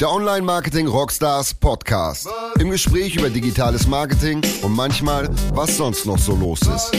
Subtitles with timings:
[0.00, 2.26] Der Online Marketing Rockstars Podcast.
[2.58, 6.92] Im Gespräch über digitales Marketing und manchmal, was sonst noch so los ist.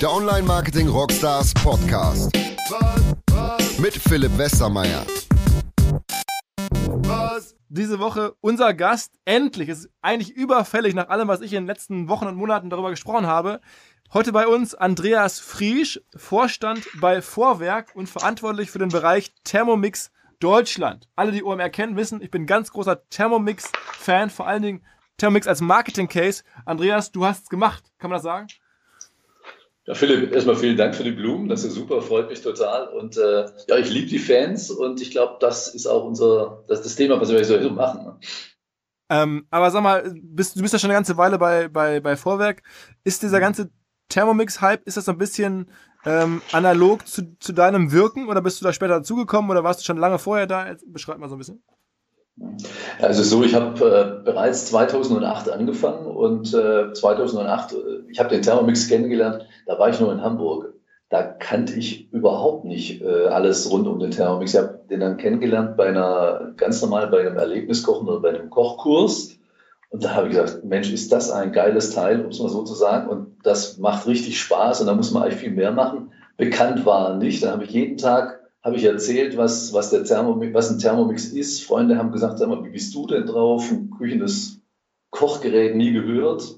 [0.00, 2.30] Der Online Marketing Rockstars Podcast.
[3.80, 5.04] Mit Philipp Westermeier.
[7.68, 12.08] Diese Woche unser Gast, endlich, ist eigentlich überfällig nach allem, was ich in den letzten
[12.08, 13.60] Wochen und Monaten darüber gesprochen habe.
[14.14, 21.08] Heute bei uns Andreas Friesch, Vorstand bei Vorwerk und verantwortlich für den Bereich Thermomix Deutschland.
[21.16, 24.86] Alle, die OMR kennen, wissen, ich bin ein ganz großer Thermomix-Fan, vor allen Dingen
[25.18, 26.42] Thermomix als Marketing-Case.
[26.64, 28.48] Andreas, du hast es gemacht, kann man das sagen?
[29.86, 31.48] Ja, Philipp, erstmal vielen Dank für die Blumen.
[31.48, 32.88] Das ist super, freut mich total.
[32.88, 36.82] Und äh, ja, ich liebe die Fans und ich glaube, das ist auch unser, das,
[36.82, 38.04] das Thema, was wir so machen.
[38.04, 38.18] Ne?
[39.08, 42.16] Ähm, aber sag mal, bist, du bist ja schon eine ganze Weile bei, bei, bei
[42.16, 42.62] Vorwerk.
[43.04, 43.70] Ist dieser ganze
[44.08, 45.70] Thermomix-Hype, ist das so ein bisschen
[46.06, 49.84] ähm, analog zu, zu deinem Wirken oder bist du da später dazugekommen oder warst du
[49.84, 50.74] schon lange vorher da?
[50.86, 51.62] Beschreib mal so ein bisschen.
[53.00, 57.76] Also so, ich habe äh, bereits 2008 angefangen und äh, 2008, äh,
[58.10, 60.74] ich habe den Thermomix kennengelernt, da war ich noch in Hamburg.
[61.08, 64.54] Da kannte ich überhaupt nicht äh, alles rund um den Thermomix.
[64.54, 68.50] Ich habe den dann kennengelernt bei einer, ganz normal bei einem Erlebniskochen oder bei einem
[68.50, 69.35] Kochkurs.
[69.90, 72.64] Und da habe ich gesagt, Mensch, ist das ein geiles Teil, um es mal so
[72.64, 73.08] zu sagen.
[73.08, 76.10] Und das macht richtig Spaß und da muss man eigentlich viel mehr machen.
[76.36, 77.42] Bekannt war nicht.
[77.42, 81.26] Da habe ich jeden Tag habe ich erzählt, was, was, der Thermomix, was ein Thermomix
[81.26, 81.62] ist.
[81.62, 83.70] Freunde haben gesagt, sag mal, wie bist du denn drauf?
[83.70, 84.60] Ein küchenes
[85.10, 86.56] Kochgerät nie gehört.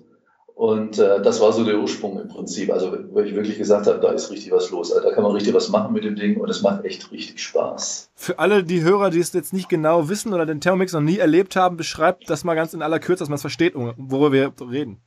[0.59, 2.73] Und äh, das war so der Ursprung im Prinzip.
[2.73, 4.93] Also, wo ich wirklich gesagt habe, da ist richtig was los.
[4.93, 7.41] Also, da kann man richtig was machen mit dem Ding und es macht echt richtig
[7.41, 8.11] Spaß.
[8.17, 11.19] Für alle die Hörer, die es jetzt nicht genau wissen oder den Thermomix noch nie
[11.19, 14.53] erlebt haben, beschreibt das mal ganz in aller Kürze, dass man es versteht, worüber wir
[14.69, 15.01] reden.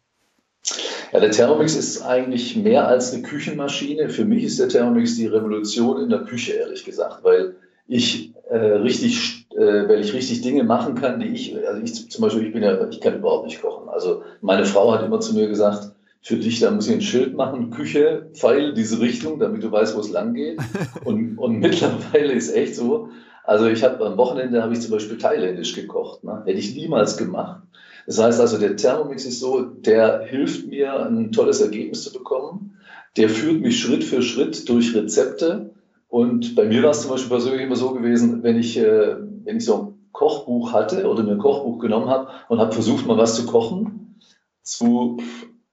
[1.12, 4.08] Ja, der Thermomix ist eigentlich mehr als eine Küchenmaschine.
[4.08, 7.58] Für mich ist der Thermomix die Revolution in der Küche, ehrlich gesagt, weil
[7.90, 12.22] ich äh, richtig, äh, weil ich richtig Dinge machen kann, die ich, also ich zum
[12.22, 13.88] Beispiel, ich bin ja, ich kann überhaupt nicht kochen.
[13.88, 17.34] Also meine Frau hat immer zu mir gesagt, für dich, da muss ich ein Schild
[17.34, 20.60] machen, Küche, Pfeil, diese Richtung, damit du weißt, wo es lang geht.
[21.06, 23.10] Und, und mittlerweile ist echt so.
[23.44, 26.24] Also ich habe am Wochenende habe ich zum Beispiel thailändisch gekocht.
[26.24, 26.44] Ne?
[26.46, 27.64] Hätte ich niemals gemacht.
[28.06, 32.78] Das heißt also, der Thermomix ist so, der hilft mir, ein tolles Ergebnis zu bekommen.
[33.18, 35.71] Der führt mich Schritt für Schritt durch Rezepte.
[36.12, 39.56] Und bei mir war es zum Beispiel persönlich immer so gewesen, wenn ich, äh, wenn
[39.56, 43.18] ich so ein Kochbuch hatte oder mir ein Kochbuch genommen habe und habe versucht, mal
[43.18, 44.20] was zu kochen,
[44.62, 45.16] zu,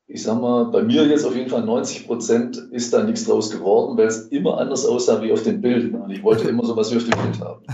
[0.06, 3.50] ich sag mal, bei mir jetzt auf jeden Fall 90 Prozent ist da nichts draus
[3.50, 6.02] geworden, weil es immer anders aussah wie auf den Bildern.
[6.02, 7.64] Und ich wollte immer so was wie auf dem Bild haben.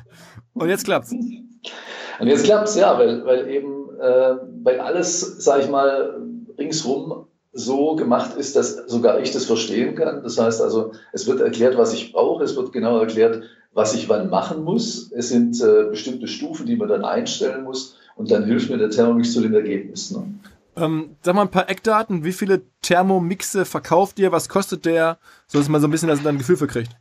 [0.54, 1.10] und jetzt klappt's.
[1.10, 6.22] Und jetzt klappt's, ja, weil, weil eben, äh, weil alles, sag ich mal,
[6.56, 10.22] ringsrum so gemacht ist, dass sogar ich das verstehen kann.
[10.22, 13.42] Das heißt also, es wird erklärt, was ich brauche, es wird genau erklärt,
[13.74, 15.10] was ich wann machen muss.
[15.12, 18.90] Es sind äh, bestimmte Stufen, die man dann einstellen muss und dann hilft mir der
[18.90, 20.10] Thermomix zu dem Ergebnis.
[20.10, 20.24] Ne?
[20.76, 22.24] Ähm, sag mal ein paar Eckdaten.
[22.24, 24.32] Wie viele Thermomixe verkauft ihr?
[24.32, 25.18] Was kostet der?
[25.46, 26.96] So dass man so ein bisschen das ein Gefühl für kriegt.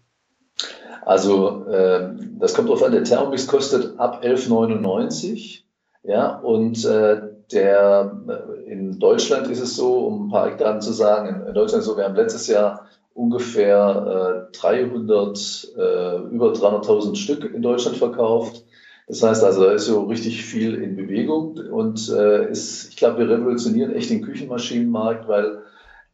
[1.05, 2.91] Also, äh, das kommt drauf an.
[2.91, 5.61] Der Thermomix kostet ab 11,99.
[6.03, 7.21] Ja, und äh,
[7.53, 11.81] der, äh, in Deutschland ist es so, um ein paar Eckdaten zu sagen, in Deutschland
[11.81, 17.61] ist es so, wir haben letztes Jahr ungefähr äh, 300, äh, über 300.000 Stück in
[17.61, 18.63] Deutschland verkauft.
[19.07, 23.19] Das heißt also, da ist so richtig viel in Bewegung und äh, ist, ich glaube,
[23.19, 25.63] wir revolutionieren echt den Küchenmaschinenmarkt, weil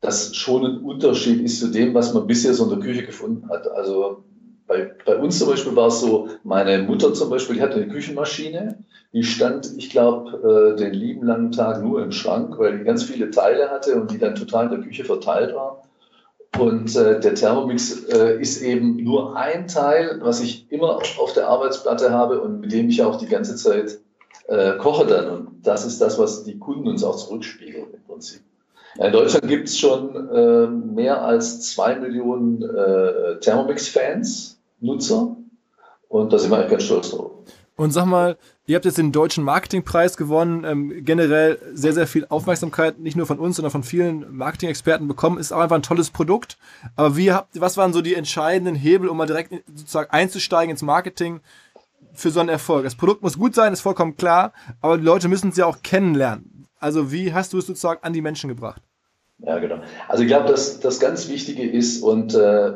[0.02, 3.50] das schon ein Unterschied ist zu dem, was man bisher so in der Küche gefunden
[3.50, 3.68] hat.
[3.68, 4.24] Also
[4.68, 7.88] bei, bei uns zum Beispiel war es so, meine Mutter zum Beispiel, die hatte eine
[7.88, 8.84] Küchenmaschine,
[9.14, 13.04] die stand, ich glaube, äh, den lieben langen Tag nur im Schrank, weil die ganz
[13.04, 15.84] viele Teile hatte und die dann total in der Küche verteilt war.
[16.60, 21.48] Und äh, der Thermomix äh, ist eben nur ein Teil, was ich immer auf der
[21.48, 24.00] Arbeitsplatte habe und mit dem ich auch die ganze Zeit
[24.48, 25.30] äh, koche dann.
[25.30, 28.42] Und das ist das, was die Kunden uns auch zurückspiegeln im Prinzip.
[29.00, 34.57] In Deutschland gibt es schon äh, mehr als zwei Millionen äh, Thermomix-Fans.
[34.80, 35.36] Nutzer.
[36.10, 37.32] Und da sind wir eigentlich ganz stolz drauf.
[37.78, 42.26] Und sag mal, ihr habt jetzt den deutschen Marketingpreis gewonnen, ähm, generell sehr, sehr viel
[42.28, 45.38] Aufmerksamkeit, nicht nur von uns, sondern von vielen Marketing-Experten bekommen.
[45.38, 46.58] Ist auch einfach ein tolles Produkt.
[46.96, 50.82] Aber wie habt, was waren so die entscheidenden Hebel, um mal direkt sozusagen einzusteigen ins
[50.82, 51.40] Marketing
[52.14, 52.84] für so einen Erfolg?
[52.84, 55.84] Das Produkt muss gut sein, ist vollkommen klar, aber die Leute müssen es ja auch
[55.84, 56.66] kennenlernen.
[56.80, 58.82] Also wie hast du es sozusagen an die Menschen gebracht?
[59.40, 59.80] Ja, genau.
[60.08, 62.74] Also ich glaube, dass das ganz Wichtige ist und äh,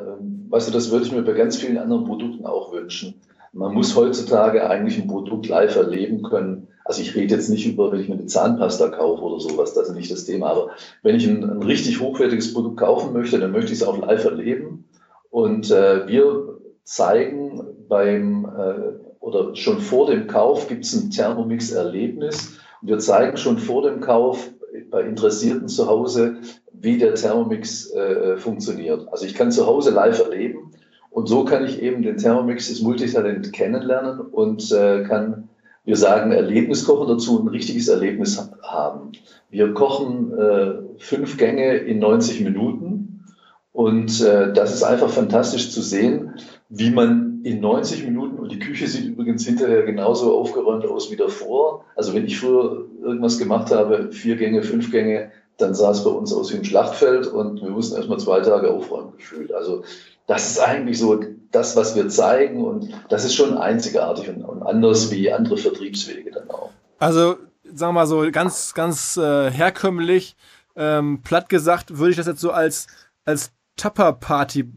[0.49, 3.15] weißt du, das würde ich mir bei ganz vielen anderen Produkten auch wünschen.
[3.53, 6.67] Man muss heutzutage eigentlich ein Produkt live erleben können.
[6.85, 9.89] Also ich rede jetzt nicht über, wenn ich mir eine Zahnpasta kaufe oder sowas, das
[9.89, 10.51] ist nicht das Thema.
[10.51, 10.69] Aber
[11.03, 14.23] wenn ich ein, ein richtig hochwertiges Produkt kaufen möchte, dann möchte ich es auch live
[14.23, 14.85] erleben.
[15.29, 22.57] Und äh, wir zeigen beim, äh, oder schon vor dem Kauf gibt es ein Thermomix-Erlebnis.
[22.81, 24.49] Und wir zeigen schon vor dem Kauf
[24.89, 26.37] bei Interessierten zu Hause,
[26.73, 29.07] wie der Thermomix äh, funktioniert.
[29.11, 30.71] Also ich kann zu Hause live erleben
[31.09, 35.49] und so kann ich eben den Thermomix, das Multitalent kennenlernen und äh, kann,
[35.83, 39.11] wir sagen, Erlebnis kochen dazu, ein richtiges Erlebnis haben.
[39.49, 43.25] Wir kochen äh, fünf Gänge in 90 Minuten
[43.73, 46.35] und äh, das ist einfach fantastisch zu sehen,
[46.69, 51.15] wie man in 90 Minuten, und die Küche sieht übrigens hinterher genauso aufgeräumt aus wie
[51.15, 51.85] davor.
[51.95, 56.09] Also wenn ich früher irgendwas gemacht habe, vier Gänge, fünf Gänge, dann sah es bei
[56.09, 59.53] uns aus wie ein Schlachtfeld und wir mussten erstmal zwei Tage aufräumen gefühlt.
[59.53, 59.83] Also
[60.27, 61.19] das ist eigentlich so
[61.51, 66.31] das, was wir zeigen und das ist schon einzigartig und, und anders wie andere Vertriebswege
[66.31, 66.69] dann auch.
[66.99, 70.35] Also sagen wir mal so ganz, ganz äh, herkömmlich,
[70.75, 72.87] ähm, platt gesagt, würde ich das jetzt so als,
[73.25, 74.71] als Tupper-Party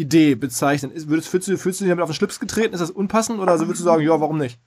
[0.00, 0.92] Idee bezeichnen.
[0.94, 2.74] Würdest, fühlst, du, fühlst du dich damit auf den Schlips getreten?
[2.74, 4.58] Ist das unpassend oder würdest du sagen, ja, warum nicht?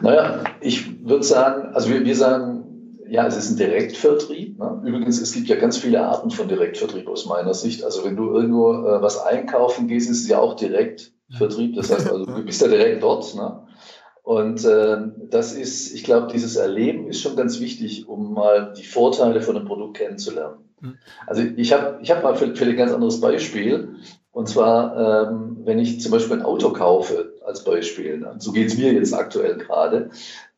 [0.00, 2.60] Naja, ich würde sagen, also wir, wir sagen,
[3.08, 4.58] ja, es ist ein Direktvertrieb.
[4.58, 4.82] Ne?
[4.84, 7.84] Übrigens, es gibt ja ganz viele Arten von Direktvertrieb aus meiner Sicht.
[7.84, 11.74] Also wenn du irgendwo äh, was einkaufen gehst, ist es ja auch Direktvertrieb.
[11.74, 13.34] Das heißt also, du bist ja direkt dort.
[13.34, 13.66] Ne?
[14.22, 14.98] Und äh,
[15.28, 19.56] das ist, ich glaube, dieses Erleben ist schon ganz wichtig, um mal die Vorteile von
[19.56, 20.58] einem Produkt kennenzulernen.
[20.80, 20.94] Hm.
[21.26, 23.96] Also ich habe ich hab mal für, für ein ganz anderes Beispiel.
[24.32, 28.36] Und zwar, ähm, wenn ich zum Beispiel ein Auto kaufe, als Beispiel, ne?
[28.38, 30.10] so geht es mir jetzt aktuell gerade,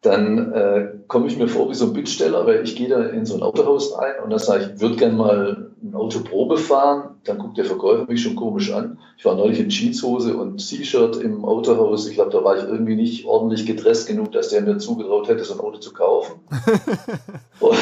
[0.03, 3.25] dann äh, komme ich mir vor wie so ein Bittsteller, weil ich gehe da in
[3.25, 6.59] so ein Autohaus ein und dann sage ich, ich würde gerne mal ein Auto Probe
[6.59, 7.21] fahren.
[7.25, 8.99] Dann guckt der Verkäufer mich schon komisch an.
[9.17, 12.09] Ich war neulich in Jeanshose und T-Shirt im Autohaus.
[12.09, 15.45] Ich glaube, da war ich irgendwie nicht ordentlich gedresst genug, dass der mir zugetraut hätte,
[15.45, 16.41] so ein Auto zu kaufen.
[17.61, 17.77] und,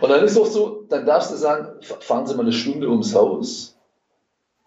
[0.00, 1.68] und dann ist doch so, dann darfst du sagen,
[2.00, 3.78] fahren Sie mal eine Stunde ums Haus.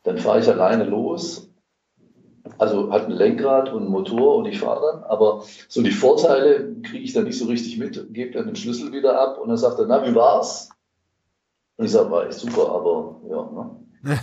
[0.05, 1.49] Dann fahre ich alleine los.
[2.59, 5.03] Also hat ein Lenkrad und einen Motor und ich fahre dann.
[5.03, 8.13] Aber so die Vorteile kriege ich dann nicht so richtig mit.
[8.13, 10.69] Gebe dann den Schlüssel wieder ab und dann sagt er, na, wie war's?
[11.77, 13.51] Und ich sage, war echt super, aber ja.
[13.51, 13.85] Ne?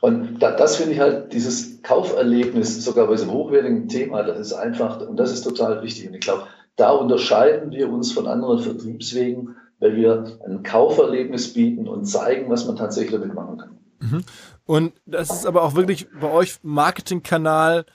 [0.00, 4.52] und da, das finde ich halt, dieses Kauferlebnis, sogar bei diesem hochwertigen Thema, das ist
[4.52, 6.08] einfach, und das ist total wichtig.
[6.08, 11.86] Und ich glaube, da unterscheiden wir uns von anderen Vertriebswegen, weil wir ein Kauferlebnis bieten
[11.86, 13.78] und zeigen, was man tatsächlich damit machen kann.
[14.00, 14.24] Mhm.
[14.66, 17.86] Und das ist aber auch wirklich bei euch Marketingkanal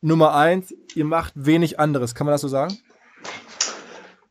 [0.00, 0.74] Nummer eins.
[0.94, 2.14] Ihr macht wenig anderes.
[2.14, 2.76] Kann man das so sagen?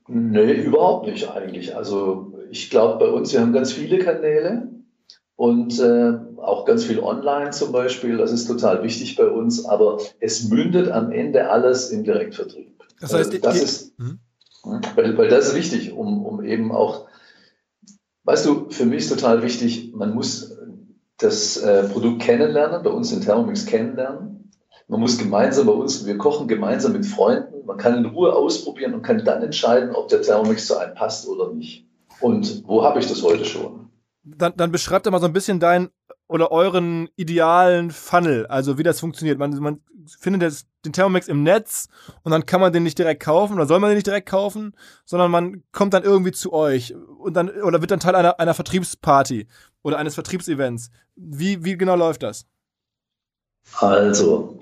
[0.08, 1.76] Nee, überhaupt nicht eigentlich.
[1.76, 4.70] Also ich glaube bei uns, wir haben ganz viele Kanäle
[5.36, 8.18] und äh, auch ganz viel online zum Beispiel.
[8.18, 12.84] Das ist total wichtig bei uns, aber es mündet am Ende alles im Direktvertrieb.
[13.00, 14.20] Das heißt, äh, das ist, hm?
[14.96, 17.08] weil, weil das ist wichtig, um, um eben auch,
[18.24, 20.55] weißt du, für mich ist total wichtig, man muss
[21.18, 24.52] das äh, Produkt kennenlernen, bei uns in Thermomix kennenlernen.
[24.88, 28.94] Man muss gemeinsam bei uns, wir kochen gemeinsam mit Freunden, man kann in Ruhe ausprobieren
[28.94, 31.88] und kann dann entscheiden, ob der Thermomix zu einem passt oder nicht.
[32.22, 33.90] Und wo habe ich das heute schon?
[34.24, 35.90] Dann, dann beschreibt er mal so ein bisschen deinen
[36.28, 39.38] oder euren idealen Funnel, also wie das funktioniert.
[39.38, 39.82] Man, man
[40.20, 41.88] findet das, den Thermomix im Netz
[42.24, 44.76] und dann kann man den nicht direkt kaufen oder soll man den nicht direkt kaufen,
[45.06, 48.54] sondern man kommt dann irgendwie zu euch und dann oder wird dann Teil einer, einer
[48.54, 49.48] Vertriebsparty
[49.86, 50.90] oder eines Vertriebsevents.
[51.16, 52.48] Wie, wie genau läuft das?
[53.80, 54.60] Also,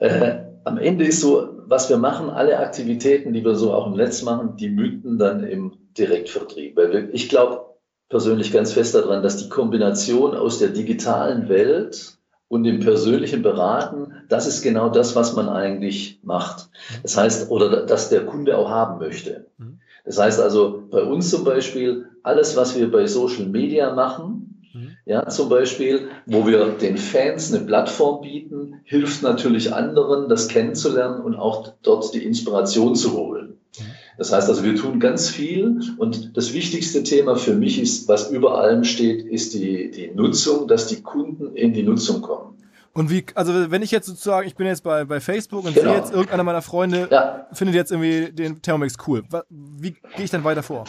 [0.00, 3.92] äh, am Ende ist so, was wir machen, alle Aktivitäten, die wir so auch im
[3.92, 6.76] Netz machen, die münden dann im Direktvertrieb.
[6.76, 7.76] Wir, ich glaube
[8.08, 14.14] persönlich ganz fest daran, dass die Kombination aus der digitalen Welt und dem persönlichen Beraten,
[14.28, 16.70] das ist genau das, was man eigentlich macht.
[17.04, 19.46] Das heißt, oder dass der Kunde auch haben möchte.
[19.58, 19.78] Mhm.
[20.08, 24.92] Das heißt also, bei uns zum Beispiel, alles, was wir bei Social Media machen, mhm.
[25.04, 31.20] ja, zum Beispiel, wo wir den Fans eine Plattform bieten, hilft natürlich anderen, das kennenzulernen
[31.20, 33.58] und auch dort die Inspiration zu holen.
[33.78, 33.82] Mhm.
[34.16, 38.30] Das heißt also, wir tun ganz viel und das wichtigste Thema für mich ist, was
[38.30, 42.56] über allem steht, ist die, die Nutzung, dass die Kunden in die Nutzung kommen.
[42.94, 45.90] Und wie, also wenn ich jetzt sozusagen, ich bin jetzt bei, bei Facebook und genau.
[45.90, 47.46] sehe jetzt irgendeiner meiner Freunde ja.
[47.52, 49.22] findet jetzt irgendwie den Thermomix cool.
[49.50, 50.84] Wie gehe ich dann weiter vor?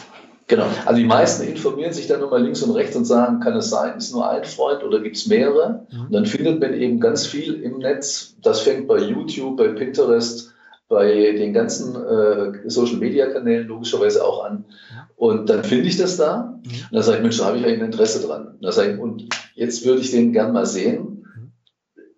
[0.50, 0.65] Genau.
[0.86, 3.98] Also die meisten informieren sich dann nochmal links und rechts und sagen, kann es sein,
[3.98, 5.86] ist nur ein Freund oder gibt es mehrere?
[5.91, 6.06] Mhm.
[6.06, 8.36] Und dann findet man eben ganz viel im Netz.
[8.41, 10.51] Das fängt bei YouTube, bei Pinterest,
[10.88, 14.65] bei den ganzen äh, Social-Media-Kanälen logischerweise auch an.
[15.18, 16.60] Und dann finde ich das da.
[16.63, 16.72] Mhm.
[16.72, 18.56] Und dann sage ich, Mensch, da habe ich ein Interesse dran.
[18.60, 21.19] Und, dann ich, und jetzt würde ich den gern mal sehen.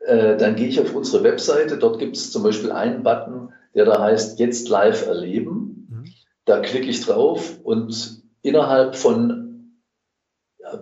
[0.06, 1.78] Äh, dann gehe ich auf unsere Webseite.
[1.78, 5.88] Dort gibt es zum Beispiel einen Button, der da heißt Jetzt live erleben.
[5.90, 6.06] Mhm.
[6.46, 9.42] Da klicke ich drauf und innerhalb von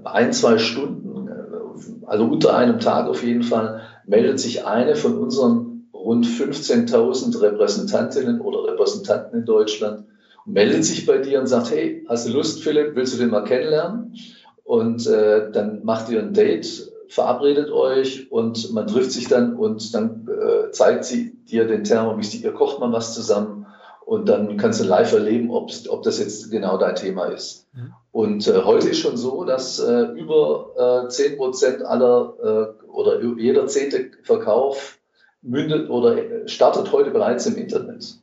[0.04, 5.18] ein, zwei Stunden, äh, also unter einem Tag auf jeden Fall, meldet sich eine von
[5.18, 10.06] unseren rund 15.000 Repräsentantinnen oder Repräsentanten in Deutschland
[10.46, 13.30] und meldet sich bei dir und sagt, hey, hast du Lust, Philipp, willst du den
[13.30, 14.16] mal kennenlernen?
[14.64, 19.94] Und äh, dann macht ihr ein Date, verabredet euch und man trifft sich dann und
[19.94, 23.66] dann äh, zeigt sie dir den Thermomix, ihr kocht mal was zusammen
[24.06, 25.70] und dann kannst du live erleben, ob,
[26.04, 27.68] das jetzt genau dein Thema ist.
[27.74, 27.94] Mhm.
[28.12, 33.22] Und äh, heute ist schon so, dass äh, über äh, 10 Prozent aller äh, oder
[33.38, 35.00] jeder zehnte Verkauf
[35.42, 38.20] mündet oder äh, startet heute bereits im Internet.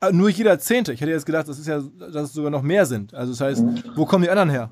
[0.00, 0.92] Äh, nur jeder Zehnte.
[0.92, 3.14] Ich hätte jetzt gedacht, das ist ja, dass es sogar noch mehr sind.
[3.14, 3.82] Also das heißt, mhm.
[3.94, 4.70] wo kommen die anderen her?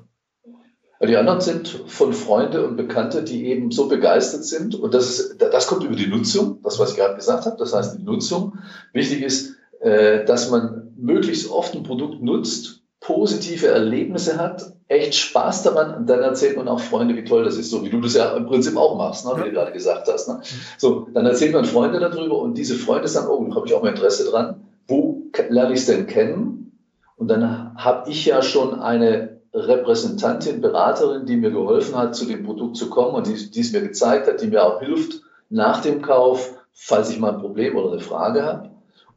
[1.07, 4.75] Die anderen sind von Freunde und Bekannte, die eben so begeistert sind.
[4.75, 7.57] Und das, ist, das kommt über die Nutzung, das, was ich gerade gesagt habe.
[7.57, 8.59] Das heißt, die Nutzung.
[8.93, 15.63] Wichtig ist, äh, dass man möglichst oft ein Produkt nutzt, positive Erlebnisse hat, echt Spaß
[15.63, 18.13] daran und dann erzählt man auch Freunde, wie toll das ist, so wie du das
[18.13, 20.27] ja im Prinzip auch machst, ne, wie du gerade gesagt hast.
[20.27, 20.41] Ne?
[20.77, 23.81] So, dann erzählt man Freunde darüber und diese Freunde sagen, oh, da habe ich auch
[23.81, 24.67] mal Interesse dran.
[24.87, 26.77] Wo lerne ich es denn kennen?
[27.15, 32.43] Und dann habe ich ja schon eine Repräsentantin, Beraterin, die mir geholfen hat, zu dem
[32.43, 35.81] Produkt zu kommen und die, die es mir gezeigt hat, die mir auch hilft nach
[35.81, 38.71] dem Kauf, falls ich mal ein Problem oder eine Frage habe.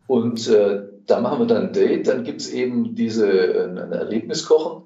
[0.06, 3.92] Und äh, da machen wir dann ein Date, dann gibt es eben diese äh, ein
[3.92, 4.82] Erlebniskochen,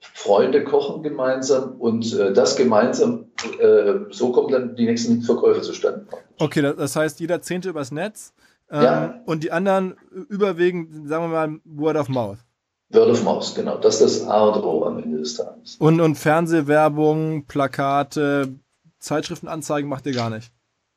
[0.00, 3.26] Freunde kochen gemeinsam und äh, das gemeinsam,
[3.60, 6.06] äh, so kommen dann die nächsten Verkäufe zustande.
[6.38, 8.32] Okay, das heißt, jeder Zehnte übers Netz
[8.70, 9.20] ähm, ja.
[9.26, 9.96] und die anderen
[10.28, 12.38] überwiegend, sagen wir mal, Word of Mouth.
[12.92, 13.78] Word of Mouth, genau.
[13.78, 15.76] Das ist das A und O am Ende des Tages.
[15.78, 18.48] Und, und Fernsehwerbung, Plakate,
[18.98, 20.52] Zeitschriftenanzeigen macht ihr gar nicht?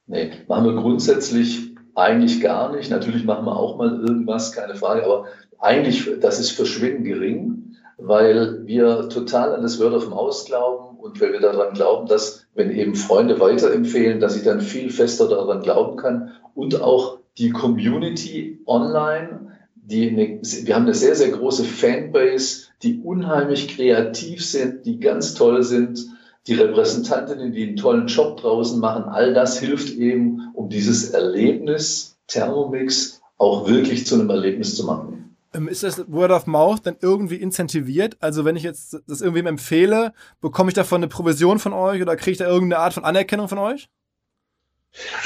[0.08, 2.92] Nee, machen wir grundsätzlich eigentlich gar nicht.
[2.92, 5.26] Natürlich machen wir auch mal irgendwas, keine Frage, aber
[5.60, 11.20] eigentlich, das ist verschwindend gering, weil wir total an das Word of Mouth glauben und
[11.22, 15.62] weil wir daran glauben, dass, wenn eben Freunde weiterempfehlen, dass ich dann viel fester daran
[15.62, 19.55] glauben kann und auch die Community online
[19.88, 25.34] die eine, wir haben eine sehr, sehr große Fanbase, die unheimlich kreativ sind, die ganz
[25.34, 26.06] toll sind,
[26.48, 29.06] die Repräsentantinnen, die einen tollen Job draußen machen.
[29.06, 35.36] All das hilft eben, um dieses Erlebnis Thermomix auch wirklich zu einem Erlebnis zu machen.
[35.54, 38.18] Ähm, ist das Word of Mouth dann irgendwie incentiviert?
[38.20, 42.16] Also wenn ich jetzt das irgendwem empfehle, bekomme ich davon eine Provision von euch oder
[42.16, 43.90] kriege ich da irgendeine Art von Anerkennung von euch?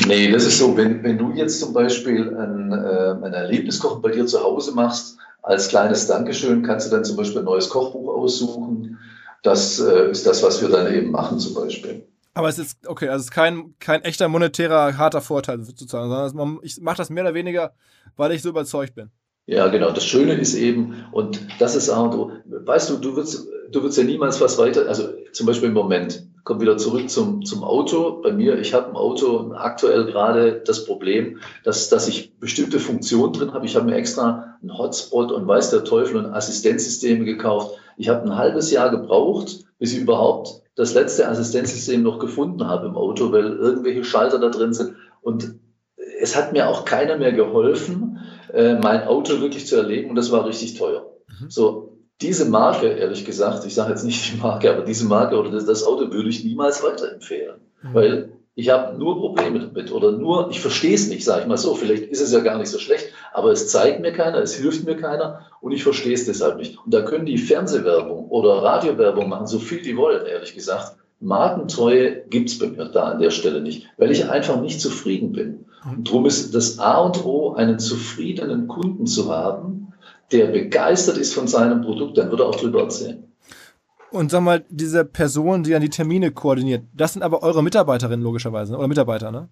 [0.07, 4.11] Nee, das ist so, wenn, wenn du jetzt zum Beispiel ein, äh, ein Erlebniskochen bei
[4.11, 8.13] dir zu Hause machst, als kleines Dankeschön kannst du dann zum Beispiel ein neues Kochbuch
[8.15, 8.97] aussuchen.
[9.43, 12.05] Das äh, ist das, was wir dann eben machen zum Beispiel.
[12.33, 16.59] Aber es ist, okay, also es ist kein, kein echter monetärer, harter Vorteil sozusagen, sondern
[16.61, 17.73] ich mache das mehr oder weniger,
[18.15, 19.09] weil ich so überzeugt bin.
[19.45, 19.91] Ja, genau.
[19.91, 24.03] Das Schöne ist eben, und das ist auch, weißt du, du wirst, du wirst ja
[24.03, 28.21] niemals was weiter, also zum Beispiel im Moment, komme wieder zurück zum, zum Auto.
[28.21, 33.33] Bei mir, ich habe im Auto aktuell gerade das Problem, dass, dass ich bestimmte Funktionen
[33.33, 33.65] drin habe.
[33.65, 37.77] Ich habe mir extra einen Hotspot und weiß der Teufel und Assistenzsysteme gekauft.
[37.97, 42.87] Ich habe ein halbes Jahr gebraucht, bis ich überhaupt das letzte Assistenzsystem noch gefunden habe
[42.87, 44.95] im Auto, weil irgendwelche Schalter da drin sind.
[45.21, 45.55] Und
[46.21, 48.19] es hat mir auch keiner mehr geholfen,
[48.53, 51.05] äh, mein Auto wirklich zu erleben und das war richtig teuer.
[51.27, 51.49] Mhm.
[51.49, 51.88] So,
[52.21, 55.65] diese Marke, ehrlich gesagt, ich sage jetzt nicht die Marke, aber diese Marke oder das,
[55.65, 57.61] das Auto würde ich niemals weiterempfehlen.
[57.81, 57.93] Mhm.
[57.93, 61.57] Weil ich habe nur Probleme damit oder nur, ich verstehe es nicht, sage ich mal
[61.57, 61.75] so.
[61.75, 64.85] Vielleicht ist es ja gar nicht so schlecht, aber es zeigt mir keiner, es hilft
[64.85, 66.77] mir keiner und ich verstehe es deshalb nicht.
[66.83, 70.97] Und da können die Fernsehwerbung oder Radiowerbung machen, so viel die wollen, ehrlich gesagt.
[71.21, 75.31] Markentreue gibt es bei mir da an der Stelle nicht, weil ich einfach nicht zufrieden
[75.31, 75.65] bin.
[75.85, 75.97] Mhm.
[75.97, 79.78] Und darum ist das A und O, einen zufriedenen Kunden zu haben,
[80.31, 83.23] der begeistert ist von seinem Produkt, dann wird er auch drüber erzählen.
[84.11, 88.23] Und sag mal, diese Person, die dann die Termine koordiniert, das sind aber eure Mitarbeiterinnen
[88.23, 89.49] logischerweise, oder Mitarbeiter, ne?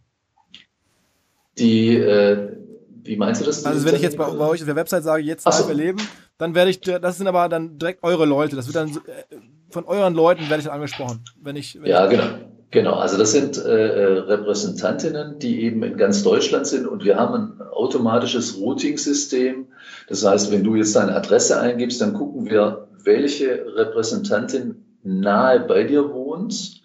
[1.60, 2.56] Die, äh,
[3.04, 3.66] wie meinst du das?
[3.66, 5.70] Also wenn ich jetzt bei, bei, euch auf der Website sage, jetzt live so.
[5.70, 6.00] erleben,
[6.38, 9.36] dann werde ich, das sind aber dann direkt eure Leute, das wird dann äh,
[9.70, 11.80] von euren Leuten werde ich dann angesprochen, wenn ich.
[11.82, 12.26] Wenn ja, ich, genau.
[12.72, 17.16] Genau, also das sind äh, äh, Repräsentantinnen, die eben in ganz Deutschland sind und wir
[17.16, 19.68] haben ein automatisches Routing-System.
[20.10, 25.86] Das heißt, wenn du jetzt deine Adresse eingibst, dann gucken wir, welche Repräsentantin nahe bei
[25.86, 26.82] dir wohnt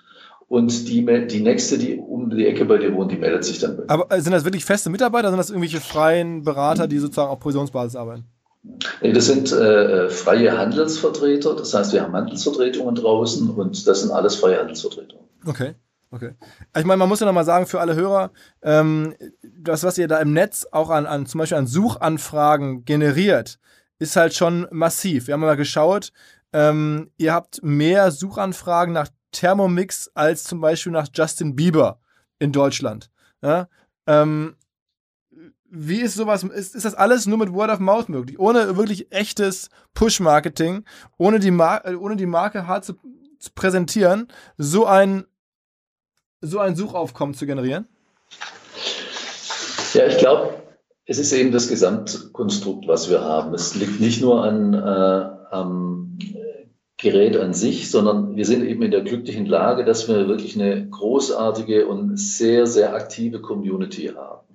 [0.47, 3.83] und die, die nächste, die um die Ecke bei dir wohnt, die meldet sich dann.
[3.89, 7.31] Aber äh, sind das wirklich feste Mitarbeiter oder sind das irgendwelche freien Berater, die sozusagen
[7.31, 8.25] auf Provisionsbasis arbeiten?
[9.01, 11.57] Nee, das sind äh, freie Handelsvertreter.
[11.57, 15.22] Das heißt, wir haben Handelsvertretungen draußen und das sind alles freie Handelsvertretungen.
[15.45, 15.75] Okay.
[16.11, 16.35] Okay.
[16.77, 18.33] Ich meine, man muss ja nochmal sagen, für alle Hörer,
[18.63, 23.59] ähm, das, was ihr da im Netz auch an, an zum Beispiel an Suchanfragen generiert,
[23.99, 25.27] ist halt schon massiv.
[25.27, 26.13] Wir haben mal geschaut,
[26.53, 31.99] ähm, ihr habt mehr Suchanfragen nach Thermomix als zum Beispiel nach Justin Bieber
[32.39, 33.11] in Deutschland.
[33.41, 33.69] Ja?
[34.07, 34.57] Ähm,
[35.71, 38.39] wie ist sowas, ist, ist das alles nur mit Word of Mouth möglich?
[38.39, 40.85] Ohne wirklich echtes Push-Marketing,
[41.17, 42.95] ohne, die ohne die Marke hart zu,
[43.39, 45.25] zu präsentieren, so ein,
[46.43, 47.87] so ein Suchaufkommen zu generieren?
[49.95, 50.55] Ja, ich glaube,
[51.07, 53.55] es ist eben das Gesamtkonstrukt, was wir haben.
[53.55, 56.19] Es liegt nicht nur an, äh, am
[56.97, 60.89] Gerät an sich, sondern wir sind eben in der glücklichen Lage, dass wir wirklich eine
[60.89, 64.47] großartige und sehr, sehr aktive Community haben.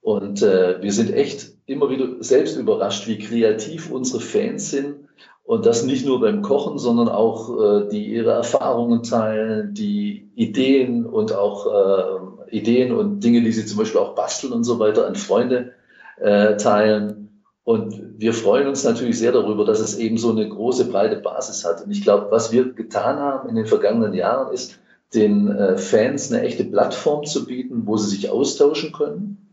[0.00, 4.96] Und äh, wir sind echt immer wieder selbst überrascht, wie kreativ unsere Fans sind.
[5.44, 11.06] Und das nicht nur beim Kochen, sondern auch äh, die ihre Erfahrungen teilen, die Ideen
[11.06, 15.06] und auch äh, Ideen und Dinge, die sie zum Beispiel auch basteln und so weiter
[15.06, 15.72] an Freunde
[16.20, 17.42] äh, teilen.
[17.64, 21.66] Und wir freuen uns natürlich sehr darüber, dass es eben so eine große, breite Basis
[21.66, 21.84] hat.
[21.84, 24.78] Und ich glaube, was wir getan haben in den vergangenen Jahren, ist,
[25.14, 29.47] den äh, Fans eine echte Plattform zu bieten, wo sie sich austauschen können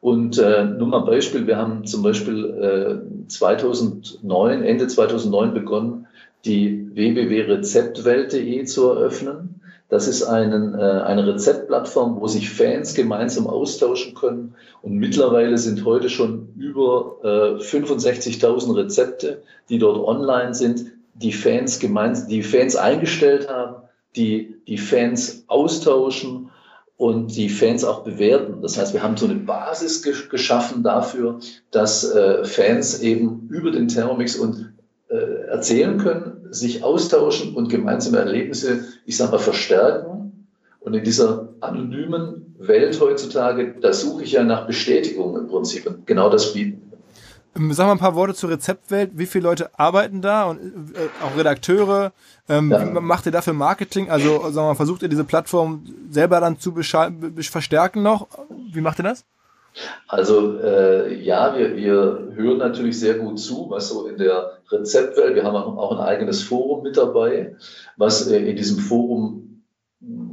[0.00, 6.06] und äh, nur mal ein Beispiel, wir haben zum Beispiel äh, 2009, Ende 2009 begonnen,
[6.44, 9.60] die www.rezeptwelt.de zu eröffnen.
[9.88, 14.54] Das ist einen, äh, eine Rezeptplattform, wo sich Fans gemeinsam austauschen können.
[14.82, 21.80] Und mittlerweile sind heute schon über äh, 65.000 Rezepte, die dort online sind, die Fans
[21.80, 23.82] gemeinsam, die Fans eingestellt haben,
[24.14, 26.50] die die Fans austauschen
[26.98, 28.60] und die Fans auch bewerten.
[28.60, 31.38] Das heißt, wir haben so eine Basis geschaffen dafür,
[31.70, 34.74] dass äh, Fans eben über den Thermomix und
[35.08, 35.14] äh,
[35.48, 40.48] erzählen können, sich austauschen und gemeinsame Erlebnisse, ich sage mal, verstärken.
[40.80, 46.04] Und in dieser anonymen Welt heutzutage, da suche ich ja nach Bestätigung im Prinzip und
[46.06, 46.87] genau das bieten.
[47.56, 49.12] Ähm, sag mal ein paar Worte zur Rezeptwelt.
[49.14, 52.12] Wie viele Leute arbeiten da und äh, auch Redakteure?
[52.48, 52.86] Ähm, ja.
[52.86, 54.10] Wie macht ihr dafür Marketing?
[54.10, 58.28] Also sagen wir mal, versucht ihr diese Plattform selber dann zu verstärken noch?
[58.72, 59.24] Wie macht ihr das?
[60.08, 65.34] Also äh, ja, wir, wir hören natürlich sehr gut zu, was so in der Rezeptwelt,
[65.34, 67.56] wir haben auch ein eigenes Forum mit dabei,
[67.96, 69.62] was äh, in diesem Forum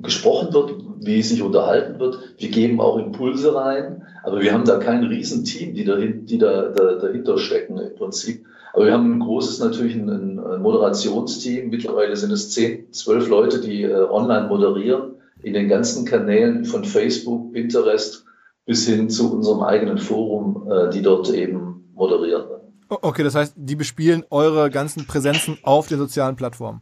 [0.01, 2.17] gesprochen wird, wie sich unterhalten wird.
[2.38, 6.69] Wir geben auch Impulse rein, aber wir haben da kein Riesenteam, die, dahin, die da,
[6.69, 8.45] da, dahinter stecken im Prinzip.
[8.73, 11.69] Aber wir haben ein großes natürlich ein, ein Moderationsteam.
[11.69, 16.84] Mittlerweile sind es zehn, zwölf Leute, die äh, online moderieren in den ganzen Kanälen von
[16.84, 18.25] Facebook, Pinterest
[18.65, 22.45] bis hin zu unserem eigenen Forum, äh, die dort eben moderieren.
[22.89, 26.81] Okay, das heißt, die bespielen eure ganzen Präsenzen auf den sozialen Plattformen.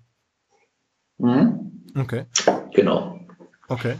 [1.17, 1.84] Mhm.
[1.95, 2.26] Okay.
[2.73, 3.19] Genau.
[3.67, 3.95] Okay.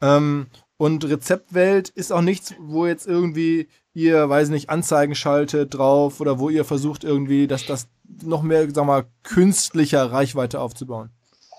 [0.00, 0.46] Ähm,
[0.76, 6.38] und Rezeptwelt ist auch nichts, wo jetzt irgendwie ihr, weiß nicht, Anzeigen schaltet drauf oder
[6.38, 7.86] wo ihr versucht irgendwie, dass das
[8.22, 11.10] noch mehr, sag mal, künstlicher Reichweite aufzubauen.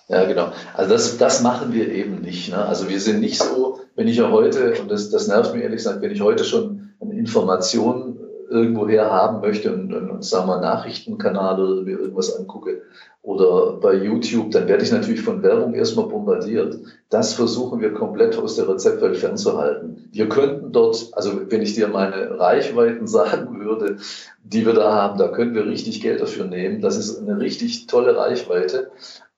[0.07, 0.51] Ja, genau.
[0.75, 2.51] Also das, das machen wir eben nicht.
[2.51, 2.63] Ne?
[2.63, 5.77] Also wir sind nicht so, wenn ich ja heute, und das, das nervt mich ehrlich
[5.77, 8.14] gesagt, wenn ich heute schon eine Information
[8.49, 12.81] irgendwoher haben möchte und, und, und sagen wir Nachrichtenkanal oder mir irgendwas angucke
[13.25, 16.77] oder bei YouTube, dann werde ich natürlich von Werbung erstmal bombardiert.
[17.09, 20.09] Das versuchen wir komplett aus der Rezeptwelt fernzuhalten.
[20.11, 23.97] Wir könnten dort, also wenn ich dir meine Reichweiten sagen würde,
[24.43, 26.81] die wir da haben, da können wir richtig Geld dafür nehmen.
[26.81, 28.91] Das ist eine richtig tolle Reichweite.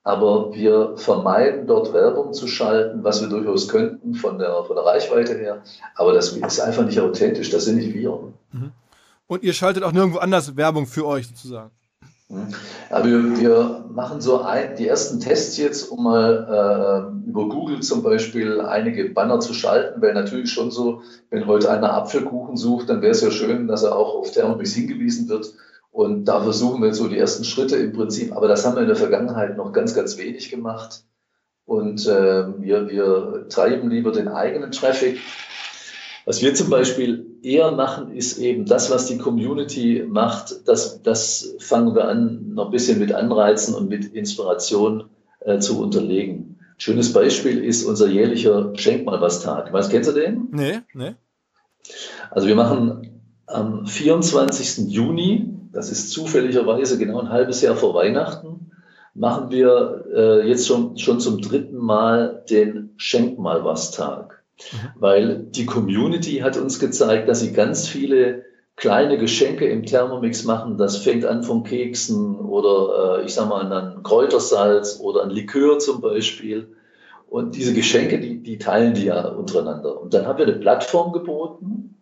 [0.03, 4.85] Aber wir vermeiden dort Werbung zu schalten, was wir durchaus könnten von der, von der
[4.85, 5.63] Reichweite her.
[5.95, 7.49] Aber das ist einfach nicht authentisch.
[7.49, 8.19] Das sind nicht wir.
[8.51, 8.71] Mhm.
[9.27, 11.71] Und ihr schaltet auch nirgendwo anders Werbung für euch sozusagen.
[12.89, 17.79] Ja, wir, wir machen so ein, die ersten Tests jetzt, um mal äh, über Google
[17.81, 22.89] zum Beispiel einige Banner zu schalten, weil natürlich schon so, wenn heute einer Apfelkuchen sucht,
[22.89, 25.53] dann wäre es ja schön, dass er auch auf Thermomix hingewiesen wird.
[25.91, 28.35] Und da versuchen wir so die ersten Schritte im Prinzip.
[28.35, 31.03] Aber das haben wir in der Vergangenheit noch ganz, ganz wenig gemacht.
[31.65, 35.19] Und äh, wir, wir treiben lieber den eigenen Traffic.
[36.27, 41.55] Was wir zum Beispiel eher machen, ist eben das, was die Community macht, das, das
[41.59, 45.05] fangen wir an, noch ein bisschen mit Anreizen und mit Inspiration
[45.39, 46.59] äh, zu unterlegen.
[46.77, 49.71] Schönes Beispiel ist unser jährlicher Schenk mal was Tag.
[49.71, 50.49] Was kennst du den?
[50.51, 51.15] Nee, nee.
[52.29, 54.89] Also wir machen am 24.
[54.89, 58.71] Juni, das ist zufälligerweise genau ein halbes Jahr vor Weihnachten,
[59.13, 64.43] machen wir äh, jetzt schon, schon zum dritten Mal den Schenk mal was Tag.
[64.71, 64.89] Mhm.
[64.95, 70.77] Weil die Community hat uns gezeigt, dass sie ganz viele kleine Geschenke im Thermomix machen.
[70.77, 75.79] Das fängt an von Keksen oder äh, ich sag mal an Kräutersalz oder an Likör
[75.79, 76.75] zum Beispiel.
[77.27, 79.99] Und diese Geschenke, die, die teilen die ja untereinander.
[79.99, 81.97] Und dann haben wir eine Plattform geboten,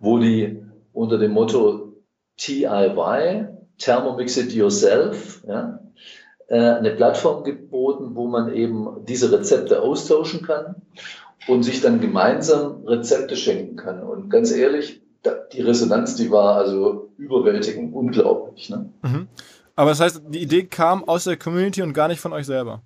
[0.00, 1.94] wo die unter dem Motto
[2.36, 3.46] TIY,
[3.78, 5.80] Thermomix it yourself, ja,
[6.48, 10.76] äh, eine Plattform geboten, wo man eben diese Rezepte austauschen kann
[11.46, 14.02] und sich dann gemeinsam Rezepte schenken kann.
[14.02, 15.02] Und ganz ehrlich,
[15.52, 18.70] die Resonanz, die war also überwältigend, unglaublich.
[18.70, 18.90] Ne?
[19.02, 19.28] Mhm.
[19.74, 22.82] Aber das heißt, die Idee kam aus der Community und gar nicht von euch selber.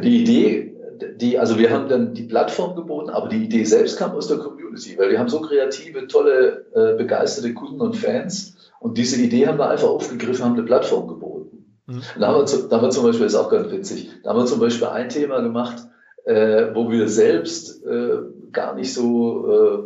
[0.00, 0.74] Die Idee,
[1.16, 4.38] die, also wir haben dann die Plattform geboten, aber die Idee selbst kam aus der
[4.38, 9.46] Community, weil wir haben so kreative, tolle, äh, begeisterte Kunden und Fans und diese Idee
[9.46, 11.64] haben wir einfach aufgegriffen, haben eine Plattform geboten.
[11.86, 12.02] Mhm.
[12.18, 14.46] Da, haben wir, da haben wir zum Beispiel, ist auch ganz witzig, da haben wir
[14.46, 15.76] zum Beispiel ein Thema gemacht,
[16.24, 18.18] äh, wo wir selbst äh,
[18.52, 19.78] gar nicht so, äh,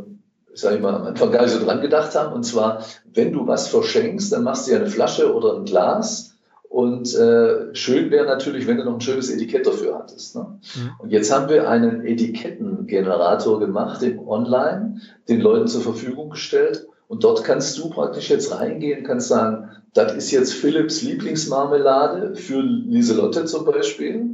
[0.55, 2.33] sag ich mal, am Anfang gar nicht so dran gedacht haben.
[2.33, 6.37] Und zwar, wenn du was verschenkst, dann machst du ja eine Flasche oder ein Glas.
[6.69, 10.37] Und äh, schön wäre natürlich, wenn du noch ein schönes Etikett dafür hattest.
[10.37, 10.59] Ne?
[10.77, 10.91] Mhm.
[10.99, 16.87] Und jetzt haben wir einen Etikettengenerator gemacht im Online, den Leuten zur Verfügung gestellt.
[17.09, 22.61] Und dort kannst du praktisch jetzt reingehen, kannst sagen, das ist jetzt Philips Lieblingsmarmelade für
[22.61, 24.27] Lieselotte zum Beispiel.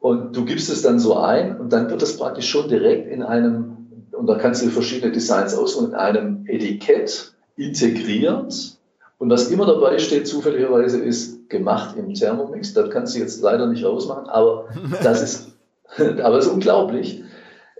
[0.00, 3.22] Und du gibst es dann so ein und dann wird es praktisch schon direkt in
[3.22, 3.76] einem,
[4.12, 8.78] und da kannst du verschiedene Designs aussuchen, in einem Etikett integriert.
[9.18, 12.72] Und was immer dabei steht, zufälligerweise, ist gemacht im Thermomix.
[12.72, 14.68] Das kannst du jetzt leider nicht rausmachen, aber
[15.02, 15.48] das ist,
[15.98, 17.22] aber das ist unglaublich.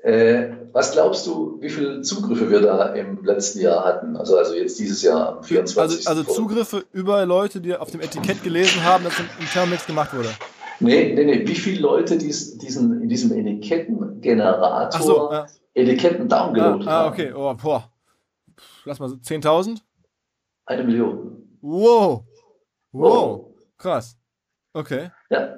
[0.02, 4.16] Äh, was glaubst du, wie viele Zugriffe wir da im letzten Jahr hatten?
[4.16, 6.06] Also, also jetzt dieses Jahr am 24.
[6.06, 10.14] Also, also Zugriffe über Leute, die auf dem Etikett gelesen haben, dass im Thermomix gemacht
[10.14, 10.28] wurde.
[10.80, 11.46] Nee, nee, nee.
[11.46, 15.46] Wie viele Leute dies, diesen, in diesem Etikettengenerator so, ja.
[15.74, 17.06] Etiketten downgeloadet ah, ah, haben?
[17.06, 17.32] Ah, okay.
[17.32, 17.90] Oh, boah.
[18.84, 19.80] Lass mal so 10.000?
[20.66, 21.58] Eine Million.
[21.60, 22.24] Wow.
[22.92, 23.54] Wow.
[23.76, 24.16] Krass.
[24.72, 25.10] Okay.
[25.30, 25.56] Ja.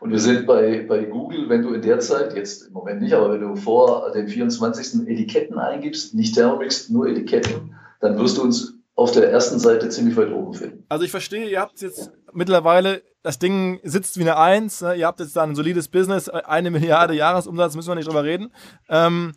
[0.00, 3.12] Und wir sind bei, bei Google, wenn du in der Zeit, jetzt im Moment nicht,
[3.14, 5.08] aber wenn du vor dem 24.
[5.08, 10.16] Etiketten eingibst, nicht Thermomix, nur Etiketten, dann wirst du uns auf der ersten Seite ziemlich
[10.16, 10.84] weit oben finden.
[10.88, 14.94] Also ich verstehe, ihr habt jetzt mittlerweile, das Ding sitzt wie eine Eins, ne?
[14.94, 18.52] ihr habt jetzt da ein solides Business, eine Milliarde Jahresumsatz, müssen wir nicht drüber reden.
[18.88, 19.32] Ähm,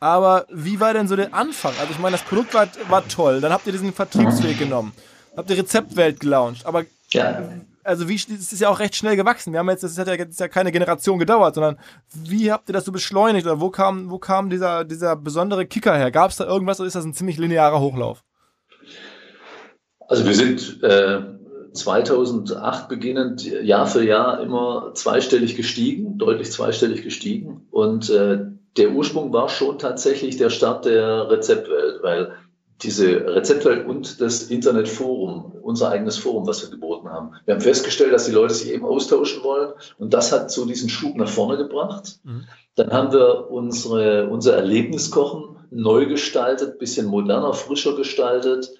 [0.00, 1.72] aber wie war denn so der Anfang?
[1.80, 4.92] Also ich meine, das Produkt war, war toll, dann habt ihr diesen Vertriebsweg genommen,
[5.36, 7.50] habt ihr Rezeptwelt gelauncht, aber ja.
[7.84, 9.52] also wie, es ist ja auch recht schnell gewachsen.
[9.52, 11.78] Wir haben jetzt, das hat ja jetzt ja keine Generation gedauert, sondern
[12.14, 15.96] wie habt ihr das so beschleunigt oder wo kam, wo kam dieser, dieser besondere Kicker
[15.96, 16.10] her?
[16.10, 18.22] Gab es da irgendwas oder ist das ein ziemlich linearer Hochlauf?
[20.08, 21.20] Also wir sind äh,
[21.76, 27.66] 2008 beginnend Jahr für Jahr immer zweistellig gestiegen, deutlich zweistellig gestiegen.
[27.70, 32.32] Und äh, der Ursprung war schon tatsächlich der Start der Rezeptwelt, weil
[32.82, 37.32] diese Rezeptwelt und das Internetforum, unser eigenes Forum, was wir geboten haben.
[37.46, 40.90] Wir haben festgestellt, dass die Leute sich eben austauschen wollen und das hat so diesen
[40.90, 42.18] Schub nach vorne gebracht.
[42.24, 42.44] Mhm.
[42.74, 48.70] Dann haben wir unsere, unser Erlebniskochen neu gestaltet, bisschen moderner, frischer gestaltet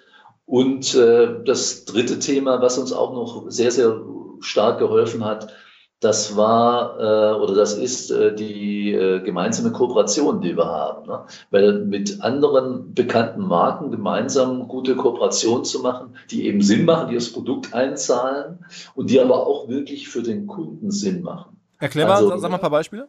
[0.46, 4.00] und äh, das dritte Thema, was uns auch noch sehr, sehr
[4.40, 5.52] stark geholfen hat,
[6.00, 11.06] das war äh, oder das ist äh, die äh, gemeinsame Kooperation, die wir haben.
[11.06, 11.24] Ne?
[11.50, 17.14] Weil mit anderen bekannten Marken gemeinsam gute Kooperationen zu machen, die eben Sinn machen, die
[17.14, 21.56] das Produkt einzahlen und die aber auch wirklich für den Kunden Sinn machen.
[21.78, 23.09] Erklär mal, also, sag mal ein paar Beispiele.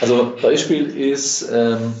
[0.00, 1.94] Also Beispiel ist, ähm,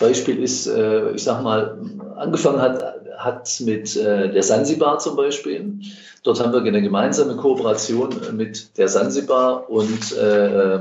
[0.00, 1.78] Beispiel ist, äh, ich sag mal,
[2.16, 5.74] angefangen hat hat mit äh, der Sansibar zum Beispiel.
[6.22, 10.78] Dort haben wir eine gemeinsame Kooperation mit der Sansibar und äh,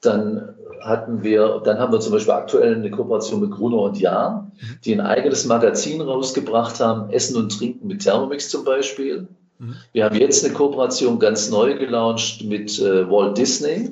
[0.00, 4.50] dann hatten wir, dann haben wir zum Beispiel aktuell eine Kooperation mit Gruner und Jahr,
[4.84, 9.26] die ein eigenes Magazin rausgebracht haben, Essen und Trinken mit Thermomix zum Beispiel.
[9.58, 9.76] Mhm.
[9.92, 13.90] Wir haben jetzt eine Kooperation ganz neu gelauncht mit äh, Walt Disney.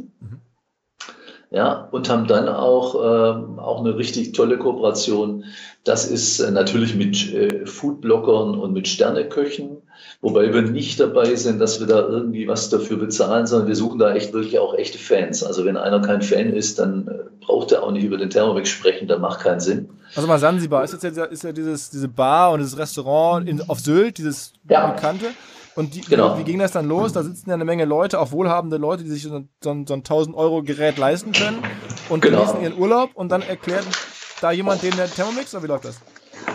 [1.52, 5.44] Ja, und haben dann auch, ähm, auch eine richtig tolle Kooperation
[5.84, 9.78] das ist äh, natürlich mit äh, Foodblockern und mit Sterneköchen,
[10.20, 13.98] wobei wir nicht dabei sind, dass wir da irgendwie was dafür bezahlen, sondern wir suchen
[13.98, 15.42] da echt wirklich auch echte Fans.
[15.42, 18.68] Also wenn einer kein Fan ist, dann äh, braucht er auch nicht über den Thermomix
[18.68, 19.88] sprechen, das macht keinen Sinn.
[20.14, 23.60] Also mal Sansibar, ist jetzt ja, ist ja dieses, diese Bar und das Restaurant in,
[23.68, 24.86] auf Sylt, dieses ja.
[24.92, 25.26] bekannte.
[25.74, 26.38] Und die, genau.
[26.38, 27.12] wie ging das dann los?
[27.12, 30.36] Da sitzen ja eine Menge Leute, auch wohlhabende Leute, die sich so, so ein 1000
[30.36, 31.62] Euro Gerät leisten können
[32.08, 32.40] und genau.
[32.40, 33.84] genießen ihren Urlaub und dann erklären
[34.40, 36.00] da jemand den Thermomix oder wie läuft das?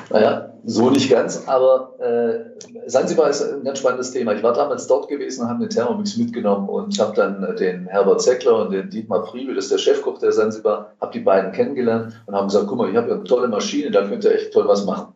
[0.10, 4.34] Naja, so nicht ganz, aber äh, Sansibar ist ein ganz spannendes Thema.
[4.34, 8.22] Ich war damals dort gewesen und habe den Thermomix mitgenommen und habe dann den Herbert
[8.22, 12.22] Zeckler und den Dietmar Priebel, das ist der Chefkoch der Sansibar, habe die beiden kennengelernt
[12.26, 14.68] und haben gesagt, guck mal, ich habe eine tolle Maschine, da könnt ihr echt toll
[14.68, 15.14] was machen.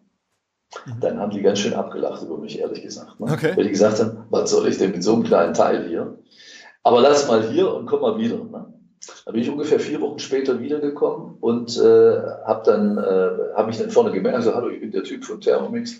[0.85, 0.99] Mhm.
[0.99, 3.19] Dann haben die ganz schön abgelacht über mich, ehrlich gesagt.
[3.19, 3.31] Ne?
[3.31, 3.53] Okay.
[3.55, 6.17] Weil die gesagt haben, was soll ich denn mit so einem kleinen Teil hier?
[6.83, 8.37] Aber lass mal hier und komm mal wieder.
[8.37, 8.73] Ne?
[9.25, 13.77] Da bin ich ungefähr vier Wochen später wiedergekommen und äh, habe dann äh, hab mich
[13.77, 15.99] dann vorne gemerkt, also hallo, ich bin der Typ von Thermomix.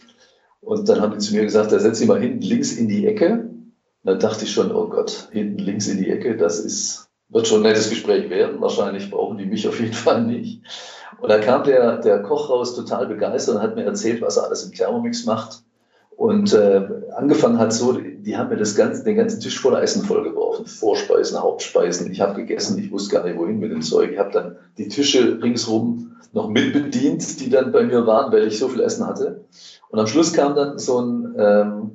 [0.61, 3.07] Und dann haben die zu mir gesagt, da setz dich mal hinten links in die
[3.07, 3.49] Ecke.
[3.49, 7.47] Und dann dachte ich schon, oh Gott, hinten links in die Ecke, das ist, wird
[7.47, 8.61] schon ein nettes Gespräch werden.
[8.61, 10.61] Wahrscheinlich brauchen die mich auf jeden Fall nicht.
[11.19, 14.45] Und da kam der, der Koch raus total begeistert und hat mir erzählt, was er
[14.45, 15.63] alles im Thermomix macht.
[16.15, 20.03] Und äh, angefangen hat so, die haben mir das ganze, den ganzen Tisch voller Essen
[20.03, 20.67] vollgeworfen.
[20.67, 22.11] Vorspeisen, Hauptspeisen.
[22.11, 24.11] Ich habe gegessen, ich wusste gar nicht, wohin mit dem Zeug.
[24.11, 28.59] Ich habe dann die Tische ringsrum noch mitbedient, die dann bei mir waren, weil ich
[28.59, 29.45] so viel Essen hatte.
[29.89, 31.91] Und am Schluss kam dann so ein, ähm,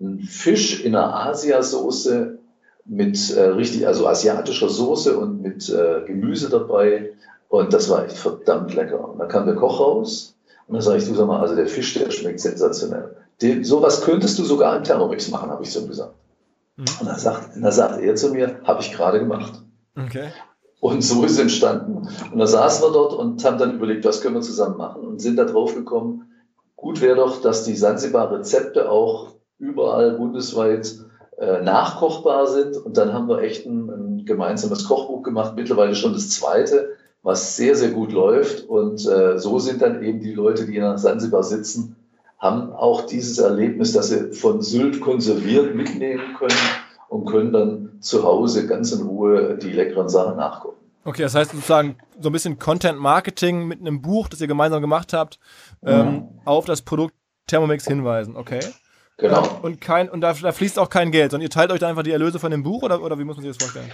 [0.00, 2.38] ein Fisch in einer Asiasoße
[2.84, 7.10] mit äh, richtig, also asiatischer Soße und mit äh, Gemüse dabei.
[7.48, 9.08] Und das war echt verdammt lecker.
[9.08, 11.66] Und dann kam der Koch raus und dann sage ich, du sag mal, also der
[11.66, 13.16] Fisch, der schmeckt sensationell.
[13.40, 16.14] Den, sowas könntest du sogar im Thermomix machen, habe ich so gesagt.
[16.76, 16.84] Mhm.
[17.00, 19.62] Und dann sagt, dann sagt er zu mir, habe ich gerade gemacht.
[19.96, 20.28] Okay.
[20.80, 22.08] Und so ist es entstanden.
[22.32, 25.20] Und da saßen wir dort und haben dann überlegt, was können wir zusammen machen und
[25.20, 26.30] sind da drauf gekommen,
[26.76, 30.94] gut wäre doch, dass die Sansibar-Rezepte auch überall bundesweit
[31.38, 32.76] äh, nachkochbar sind.
[32.76, 36.90] Und dann haben wir echt ein, ein, gemeinsames Kochbuch gemacht, mittlerweile schon das zweite,
[37.28, 38.62] was sehr, sehr gut läuft.
[38.68, 41.94] Und äh, so sind dann eben die Leute, die in Sansibar sitzen,
[42.38, 46.56] haben auch dieses Erlebnis, dass sie von Sylt konserviert mitnehmen können
[47.10, 50.78] und können dann zu Hause ganz in Ruhe die leckeren Sachen nachkochen.
[51.04, 54.80] Okay, das heißt sozusagen so ein bisschen Content Marketing mit einem Buch, das ihr gemeinsam
[54.80, 55.38] gemacht habt,
[55.84, 56.28] ähm, mhm.
[56.46, 57.14] auf das Produkt
[57.46, 58.36] Thermomix hinweisen.
[58.36, 58.60] Okay.
[59.18, 59.42] Genau.
[59.42, 61.88] Ähm, und kein, und da, da, fließt auch kein Geld, sondern ihr teilt euch da
[61.88, 63.92] einfach die Erlöse von dem Buch oder, oder wie muss man sich das vorstellen?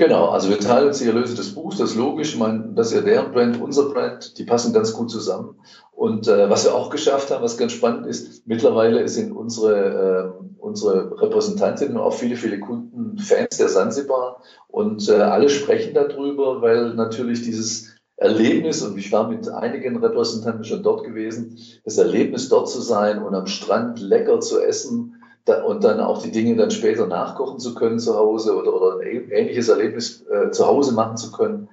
[0.00, 2.34] Genau, also wir teilen uns die Erlöse des Buchs, das ist logisch.
[2.34, 2.42] Ich
[2.74, 5.56] das ist ja deren Brand, unser Brand, die passen ganz gut zusammen.
[5.92, 10.58] Und äh, was wir auch geschafft haben, was ganz spannend ist, mittlerweile sind unsere, äh,
[10.58, 16.62] unsere Repräsentantinnen und auch viele, viele Kunden Fans der Sansibar und äh, alle sprechen darüber,
[16.62, 22.48] weil natürlich dieses Erlebnis, und ich war mit einigen Repräsentanten schon dort gewesen, das Erlebnis
[22.48, 25.19] dort zu sein und am Strand lecker zu essen
[25.66, 29.30] und dann auch die Dinge dann später nachkochen zu können zu Hause oder, oder ein
[29.30, 31.68] ähnliches Erlebnis äh, zu Hause machen zu können,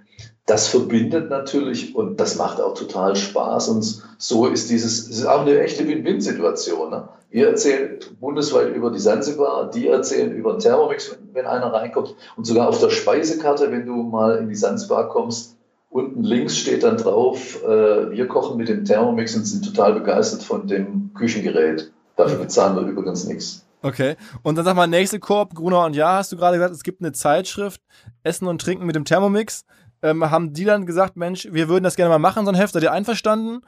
[0.46, 3.68] das verbindet natürlich und das macht auch total Spaß.
[3.70, 6.90] Und so ist dieses, es ist auch eine echte Win-Win-Situation.
[6.90, 7.10] Ne?
[7.30, 12.16] Wir erzählen bundesweit über die Sansibar, die erzählen über den Thermomix, wenn, wenn einer reinkommt.
[12.38, 15.58] Und sogar auf der Speisekarte, wenn du mal in die Sansibar kommst,
[15.90, 20.44] Unten links steht dann drauf, äh, wir kochen mit dem Thermomix und sind total begeistert
[20.44, 21.92] von dem Küchengerät.
[22.18, 23.66] Dafür bezahlen wir übrigens nichts.
[23.82, 24.16] Okay.
[24.44, 27.02] Und dann sag mal, nächste Korb, Gruner und Ja, hast du gerade gesagt, es gibt
[27.02, 27.82] eine Zeitschrift,
[28.24, 29.66] Essen und Trinken mit dem Thermomix.
[30.02, 32.74] Ähm, haben die dann gesagt, Mensch, wir würden das gerne mal machen, so ein Heft,
[32.74, 33.62] seid ihr einverstanden?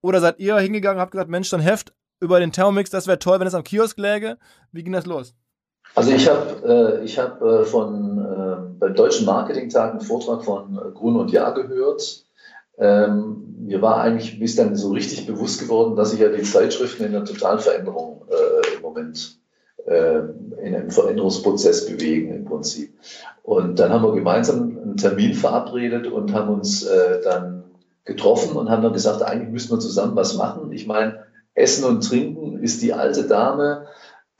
[0.00, 3.06] Oder seid ihr hingegangen und habt gesagt, Mensch, so ein Heft über den Thermomix, das
[3.06, 4.36] wäre toll, wenn es am Kiosk läge?
[4.72, 5.34] Wie ging das los?
[5.94, 10.76] Also ich habe äh, ich hab, äh, von äh, beim Deutschen Marketingtag einen Vortrag von
[10.76, 12.24] äh, Grun und Jahr gehört.
[12.82, 17.04] Ähm, mir war eigentlich bis dann so richtig bewusst geworden, dass sich ja die Zeitschriften
[17.04, 19.38] in einer totalen Veränderung äh, im Moment
[19.86, 20.18] äh,
[20.62, 22.92] in einem Veränderungsprozess bewegen im Prinzip.
[23.44, 27.62] Und dann haben wir gemeinsam einen Termin verabredet und haben uns äh, dann
[28.04, 30.72] getroffen und haben dann gesagt, eigentlich müssen wir zusammen was machen.
[30.72, 31.22] Ich meine,
[31.54, 33.86] Essen und Trinken ist die alte Dame,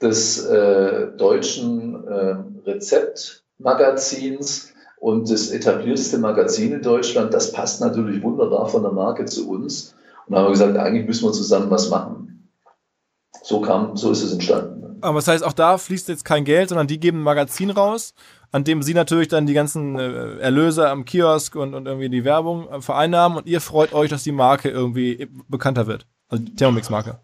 [0.01, 4.72] des äh, deutschen äh, Rezeptmagazins
[5.03, 7.33] und das etablierteste Magazin in Deutschland.
[7.33, 9.93] Das passt natürlich wunderbar von der Marke zu uns.
[10.25, 12.49] Und da haben wir gesagt, eigentlich müssen wir zusammen was machen.
[13.43, 14.99] So kam, so ist es entstanden.
[15.01, 18.13] Aber das heißt, auch da fließt jetzt kein Geld, sondern die geben ein Magazin raus,
[18.53, 22.23] an dem sie natürlich dann die ganzen äh, Erlöse am Kiosk und, und irgendwie die
[22.23, 26.07] Werbung äh, vereinnahmen und ihr freut euch, dass die Marke irgendwie bekannter wird.
[26.29, 27.19] Also die Thermomix-Marke.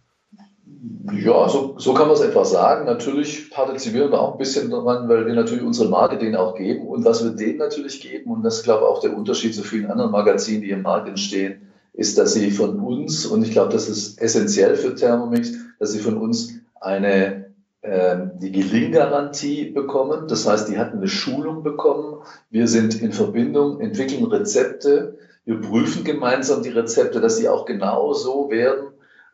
[1.12, 2.86] Ja, so, so kann man es etwas sagen.
[2.86, 6.88] Natürlich partizipieren wir auch ein bisschen daran, weil wir natürlich unsere Marke denen auch geben.
[6.88, 9.64] Und was wir denen natürlich geben, und das ist, glaube ich, auch der Unterschied zu
[9.64, 11.62] vielen anderen Magazinen, die im Markt entstehen,
[11.94, 16.00] ist, dass sie von uns, und ich glaube, das ist essentiell für Thermomix, dass sie
[16.00, 17.50] von uns eine
[17.82, 20.28] ähm, die Gelinggarantie bekommen.
[20.28, 22.18] Das heißt, die hatten eine Schulung bekommen.
[22.50, 25.18] Wir sind in Verbindung, entwickeln Rezepte.
[25.46, 28.89] Wir prüfen gemeinsam die Rezepte, dass sie auch genau so werden,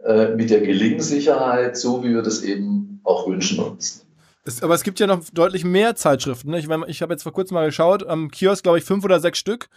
[0.06, 4.06] äh, mit der Gelingsicherheit, so wie wir das eben auch wünschen uns.
[4.46, 6.52] Es, aber es gibt ja noch deutlich mehr Zeitschriften.
[6.52, 6.60] Ne?
[6.60, 9.39] Ich, ich habe jetzt vor kurzem mal geschaut, am Kiosk glaube ich fünf oder sechs
[9.39, 9.68] Stück,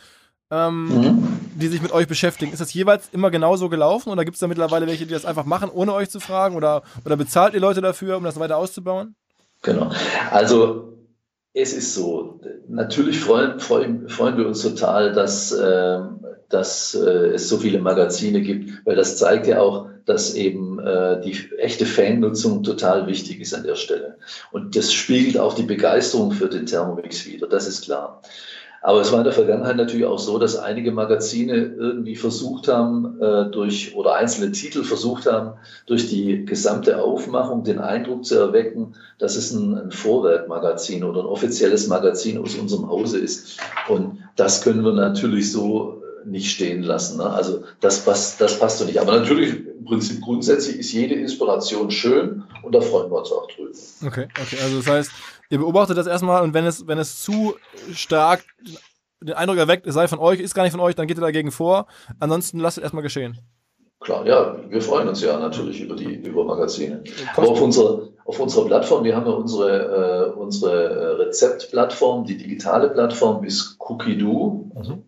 [0.50, 1.40] ähm, mhm.
[1.54, 2.52] die sich mit euch beschäftigen.
[2.52, 5.46] Ist das jeweils immer genauso gelaufen oder gibt es da mittlerweile welche, die das einfach
[5.46, 6.56] machen, ohne euch zu fragen?
[6.56, 9.14] Oder, oder bezahlt ihr Leute dafür, um das weiter auszubauen?
[9.62, 9.90] Genau.
[10.30, 10.98] Also
[11.54, 16.00] es ist so, natürlich freuen, freuen, freuen wir uns total, dass, äh,
[16.48, 21.20] dass äh, es so viele Magazine gibt, weil das zeigt ja auch, dass eben äh,
[21.20, 24.16] die echte Fannutzung total wichtig ist an der Stelle.
[24.52, 28.22] Und das spiegelt auch die Begeisterung für den Thermomix wieder, das ist klar.
[28.80, 33.20] Aber es war in der Vergangenheit natürlich auch so, dass einige Magazine irgendwie versucht haben,
[33.20, 38.94] äh, durch oder einzelne Titel versucht haben, durch die gesamte Aufmachung den Eindruck zu erwecken,
[39.18, 43.58] dass es ein, ein Vorwerkmagazin oder ein offizielles Magazin aus unserem Hause ist.
[43.88, 45.97] Und das können wir natürlich so
[46.30, 47.18] nicht stehen lassen.
[47.18, 47.28] Ne?
[47.28, 49.00] Also das, passt, das passt so nicht.
[49.00, 53.46] Aber natürlich, im Prinzip grundsätzlich ist jede Inspiration schön und da freuen wir uns auch
[53.48, 53.70] drüber.
[54.06, 54.58] Okay, okay.
[54.62, 55.10] Also das heißt,
[55.50, 57.54] ihr beobachtet das erstmal und wenn es, wenn es zu
[57.92, 58.44] stark
[59.20, 61.22] den Eindruck erweckt, es sei von euch, ist gar nicht von euch, dann geht ihr
[61.22, 61.86] dagegen vor.
[62.20, 63.38] Ansonsten lasst es erstmal geschehen.
[64.00, 67.02] Klar, ja, wir freuen uns ja natürlich über die über Magazine.
[67.34, 72.90] Aber auf unserer, auf unserer Plattform, wir haben ja unsere, äh, unsere Rezeptplattform, die digitale
[72.90, 75.02] Plattform ist Cookie-Do, also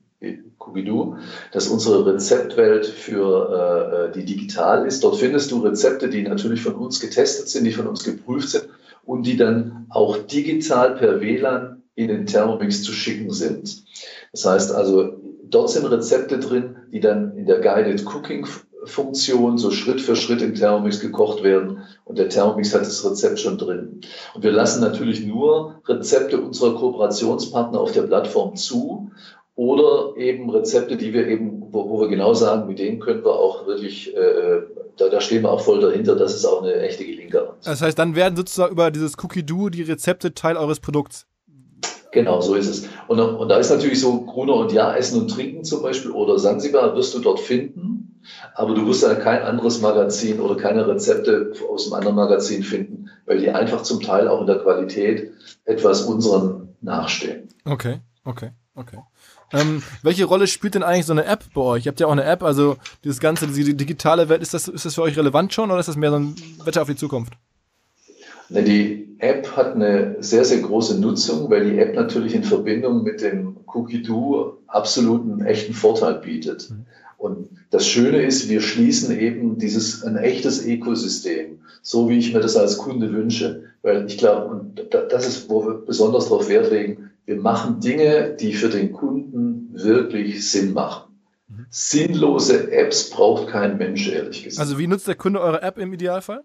[0.60, 1.16] Cookie-Do,
[1.52, 5.02] das ist unsere Rezeptwelt für äh, die digital ist.
[5.02, 8.68] Dort findest du Rezepte, die natürlich von uns getestet sind, die von uns geprüft sind
[9.04, 13.84] und die dann auch digital per WLAN in den Thermomix zu schicken sind.
[14.32, 18.46] Das heißt also, dort sind Rezepte drin, die dann in der Guided Cooking
[18.84, 23.38] Funktion so Schritt für Schritt im Thermomix gekocht werden und der Thermomix hat das Rezept
[23.38, 24.00] schon drin.
[24.34, 29.10] Und wir lassen natürlich nur Rezepte unserer Kooperationspartner auf der Plattform zu
[29.60, 33.34] oder eben Rezepte, die wir eben, wo, wo wir genau sagen, mit denen können wir
[33.34, 34.62] auch wirklich, äh,
[34.96, 37.56] da, da stehen wir auch voll dahinter, das ist auch eine echte Gelinker.
[37.62, 41.26] Das heißt, dann werden sozusagen über dieses Cookie-Do die Rezepte Teil eures Produkts.
[42.10, 42.88] Genau, so ist es.
[43.06, 46.38] Und, und da ist natürlich so Gruner und Ja, Essen und Trinken zum Beispiel oder
[46.38, 48.22] Sansibar wirst du dort finden.
[48.54, 53.10] Aber du wirst ja kein anderes Magazin oder keine Rezepte aus einem anderen Magazin finden,
[53.26, 55.32] weil die einfach zum Teil auch in der Qualität
[55.66, 57.48] etwas unseren nachstehen.
[57.66, 58.96] Okay, okay, okay.
[59.52, 61.86] Ähm, welche Rolle spielt denn eigentlich so eine App bei euch?
[61.86, 64.84] Ihr habt ja auch eine App, also dieses ganze, diese digitale Welt, ist das, ist
[64.84, 66.34] das für euch relevant schon oder ist das mehr so ein
[66.64, 67.32] Wetter auf die Zukunft?
[68.50, 73.20] Die App hat eine sehr, sehr große Nutzung, weil die App natürlich in Verbindung mit
[73.20, 76.70] dem Cookie-Do absoluten echten Vorteil bietet.
[76.70, 76.86] Mhm.
[77.16, 82.40] Und das Schöne ist, wir schließen eben dieses, ein echtes Ökosystem, so wie ich mir
[82.40, 83.64] das als Kunde wünsche.
[83.82, 88.34] Weil ich glaube, und das ist, wo wir besonders darauf Wert legen, wir machen Dinge,
[88.40, 91.14] die für den Kunden wirklich Sinn machen.
[91.46, 91.66] Mhm.
[91.70, 94.60] Sinnlose Apps braucht kein Mensch, ehrlich gesagt.
[94.60, 96.42] Also wie nutzt der Kunde eure App im Idealfall?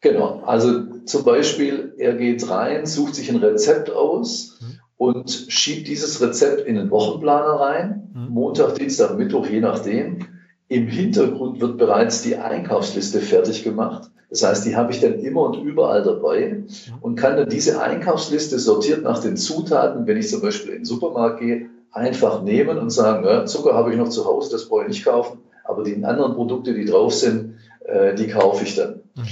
[0.00, 4.78] Genau, also zum Beispiel, er geht rein, sucht sich ein Rezept aus mhm.
[4.96, 8.28] und schiebt dieses Rezept in den Wochenplaner rein, mhm.
[8.32, 10.28] Montag, Dienstag, Mittwoch, je nachdem.
[10.70, 14.08] Im Hintergrund wird bereits die Einkaufsliste fertig gemacht.
[14.30, 16.62] Das heißt, die habe ich dann immer und überall dabei
[17.00, 20.84] und kann dann diese Einkaufsliste sortiert nach den Zutaten, wenn ich zum Beispiel in den
[20.84, 24.82] Supermarkt gehe, einfach nehmen und sagen, ja, Zucker habe ich noch zu Hause, das brauche
[24.82, 29.00] ich nicht kaufen, aber die anderen Produkte, die drauf sind, äh, die kaufe ich dann.
[29.16, 29.22] Mhm.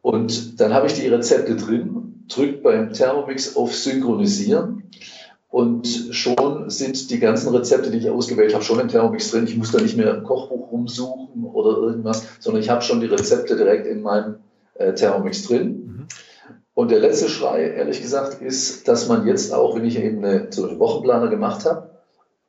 [0.00, 4.84] Und dann habe ich die Rezepte drin, drückt beim Thermomix auf Synchronisieren
[5.48, 9.46] und schon sind die ganzen Rezepte, die ich ausgewählt habe, schon im Thermomix drin.
[9.46, 13.06] Ich muss da nicht mehr im Kochbuch rumsuchen oder irgendwas, sondern ich habe schon die
[13.06, 14.36] Rezepte direkt in meinem
[14.74, 15.66] äh, Thermomix drin.
[15.66, 16.06] Mhm.
[16.74, 20.50] Und der letzte Schrei, ehrlich gesagt, ist, dass man jetzt auch, wenn ich eben eine,
[20.50, 21.90] zum Beispiel Wochenplaner gemacht habe,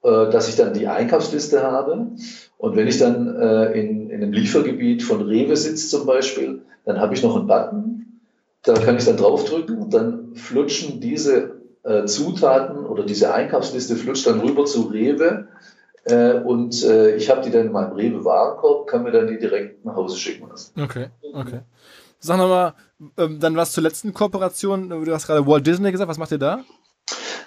[0.03, 2.09] äh, dass ich dann die Einkaufsliste habe.
[2.57, 6.99] Und wenn ich dann äh, in, in einem Liefergebiet von Rewe sitze zum Beispiel, dann
[6.99, 8.21] habe ich noch einen Button,
[8.63, 11.56] da kann ich dann draufdrücken und dann flutschen diese
[11.87, 15.47] äh, Zutaten oder diese Einkaufsliste flutscht dann rüber zu Rewe
[16.05, 19.37] äh, und äh, ich habe die dann in meinem Rewe Warenkorb, kann mir dann die
[19.37, 20.79] direkt nach Hause schicken lassen.
[20.81, 21.61] Okay, okay.
[22.19, 22.73] Sag nochmal,
[23.17, 26.39] ähm, dann was zur letzten Kooperation, du hast gerade Walt Disney gesagt, was macht ihr
[26.39, 26.63] da?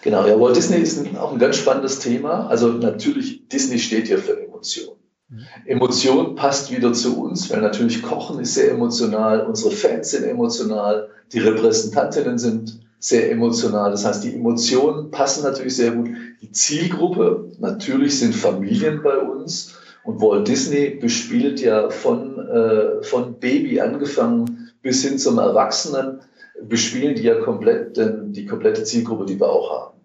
[0.03, 2.47] Genau, ja, Walt Disney ist auch ein ganz spannendes Thema.
[2.47, 4.97] Also natürlich, Disney steht hier für Emotion.
[5.29, 5.41] Mhm.
[5.67, 11.09] Emotion passt wieder zu uns, weil natürlich Kochen ist sehr emotional, unsere Fans sind emotional,
[11.33, 13.91] die Repräsentantinnen sind sehr emotional.
[13.91, 16.11] Das heißt, die Emotionen passen natürlich sehr gut.
[16.41, 19.75] Die Zielgruppe, natürlich sind Familien bei uns.
[20.05, 26.21] Und Walt Disney bespielt ja von, äh, von Baby angefangen bis hin zum Erwachsenen
[26.63, 30.01] bespielen die ja komplett denn die komplette Zielgruppe, die wir auch haben.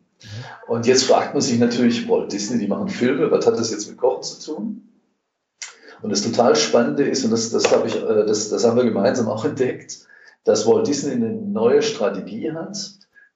[0.68, 3.90] Und jetzt fragt man sich natürlich, Walt Disney, die machen Filme, was hat das jetzt
[3.90, 4.82] mit Kochen zu tun?
[6.02, 8.84] Und das total Spannende ist, und das, das, hab ich, äh, das, das haben wir
[8.84, 10.08] gemeinsam auch entdeckt,
[10.46, 12.78] dass Walt Disney eine neue Strategie hat,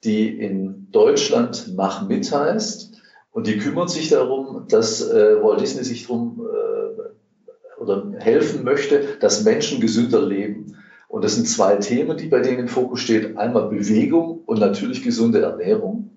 [0.04, 2.94] die in Deutschland Mach mit heißt.
[3.32, 9.18] Und die kümmert sich darum, dass äh, Walt Disney sich darum äh, oder helfen möchte,
[9.20, 10.78] dass Menschen gesünder leben.
[11.08, 13.38] Und das sind zwei Themen, die bei denen im Fokus stehen.
[13.38, 16.12] Einmal Bewegung und natürlich gesunde Ernährung.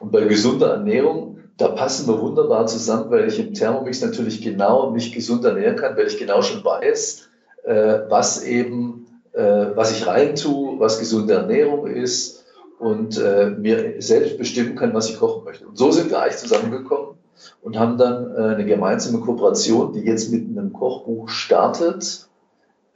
[0.00, 4.90] Und bei gesunder Ernährung, da passen wir wunderbar zusammen, weil ich im Thermomix natürlich genau
[4.90, 7.28] mich gesund ernähren kann, weil ich genau schon weiß,
[7.64, 9.06] äh, was eben,
[9.42, 12.44] was ich rein tue, was gesunde Ernährung ist
[12.78, 15.66] und äh, mir selbst bestimmen kann, was ich kochen möchte.
[15.66, 17.16] Und so sind wir eigentlich zusammengekommen
[17.62, 22.28] und haben dann äh, eine gemeinsame Kooperation, die jetzt mit einem Kochbuch startet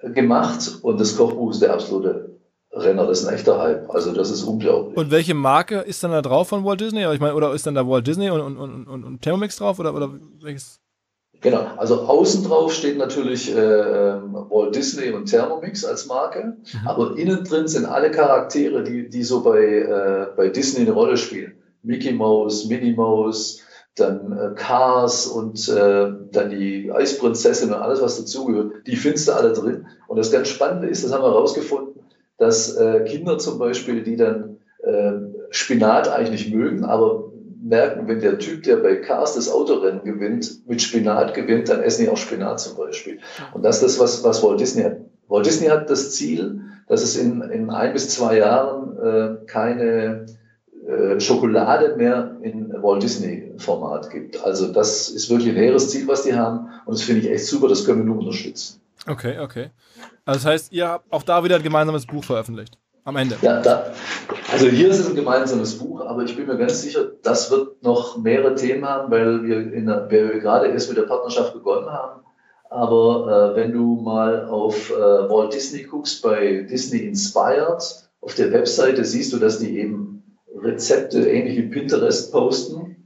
[0.03, 2.33] gemacht und das Kochbuch ist der absolute
[2.73, 3.91] Renner, das ist ein echter Hype.
[3.91, 4.97] Also das ist unglaublich.
[4.97, 7.05] Und welche Marke ist dann da drauf von Walt Disney?
[7.13, 9.95] Ich meine, oder ist dann da Walt Disney und, und, und, und Thermomix drauf oder,
[9.95, 10.81] oder welches?
[11.43, 16.87] Genau, also außen drauf steht natürlich äh, ähm, Walt Disney und Thermomix als Marke, mhm.
[16.87, 21.17] aber innen drin sind alle Charaktere, die, die so bei, äh, bei Disney eine Rolle
[21.17, 21.55] spielen.
[21.83, 23.61] Mickey Mouse, Minnie Mouse,
[23.97, 29.33] dann äh, Cars und äh, dann die Eisprinzessin und alles, was dazugehört, die findest du
[29.33, 29.87] alle drin.
[30.07, 32.05] Und das ganz Spannende ist, das haben wir herausgefunden,
[32.39, 35.13] dass äh, Kinder zum Beispiel, die dann äh,
[35.51, 37.32] Spinat eigentlich nicht mögen, aber
[37.73, 42.05] merken, wenn der Typ, der bei Cars das Autorennen gewinnt, mit Spinat gewinnt, dann essen
[42.05, 43.19] die auch Spinat zum Beispiel.
[43.55, 44.99] Und das ist das, was, was Walt Disney hat.
[45.29, 50.27] Walt Disney hat das Ziel, dass es in, in ein bis zwei Jahren äh, keine
[50.87, 54.45] äh, Schokolade mehr in Walt Disney Format gibt.
[54.45, 56.69] Also das ist wirklich ein hehres Ziel, was die haben.
[56.85, 58.81] Und das finde ich echt super, das können wir nur unterstützen.
[59.07, 59.71] Okay, okay.
[60.25, 62.77] Also das heißt, ihr habt auch da wieder ein gemeinsames Buch veröffentlicht.
[63.05, 63.37] Am Ende.
[63.43, 63.87] Ja, da,
[64.53, 67.83] also hier ist es ein gemeinsames Buch, aber ich bin mir ganz sicher, das wird
[67.83, 72.21] noch mehrere Themen haben, weil wir, der, wir gerade erst mit der Partnerschaft begonnen haben.
[72.71, 77.83] Aber äh, wenn du mal auf äh, Walt Disney guckst, bei Disney Inspired,
[78.21, 80.23] auf der Webseite siehst du, dass die eben
[80.57, 83.05] Rezepte ähnlich wie Pinterest posten.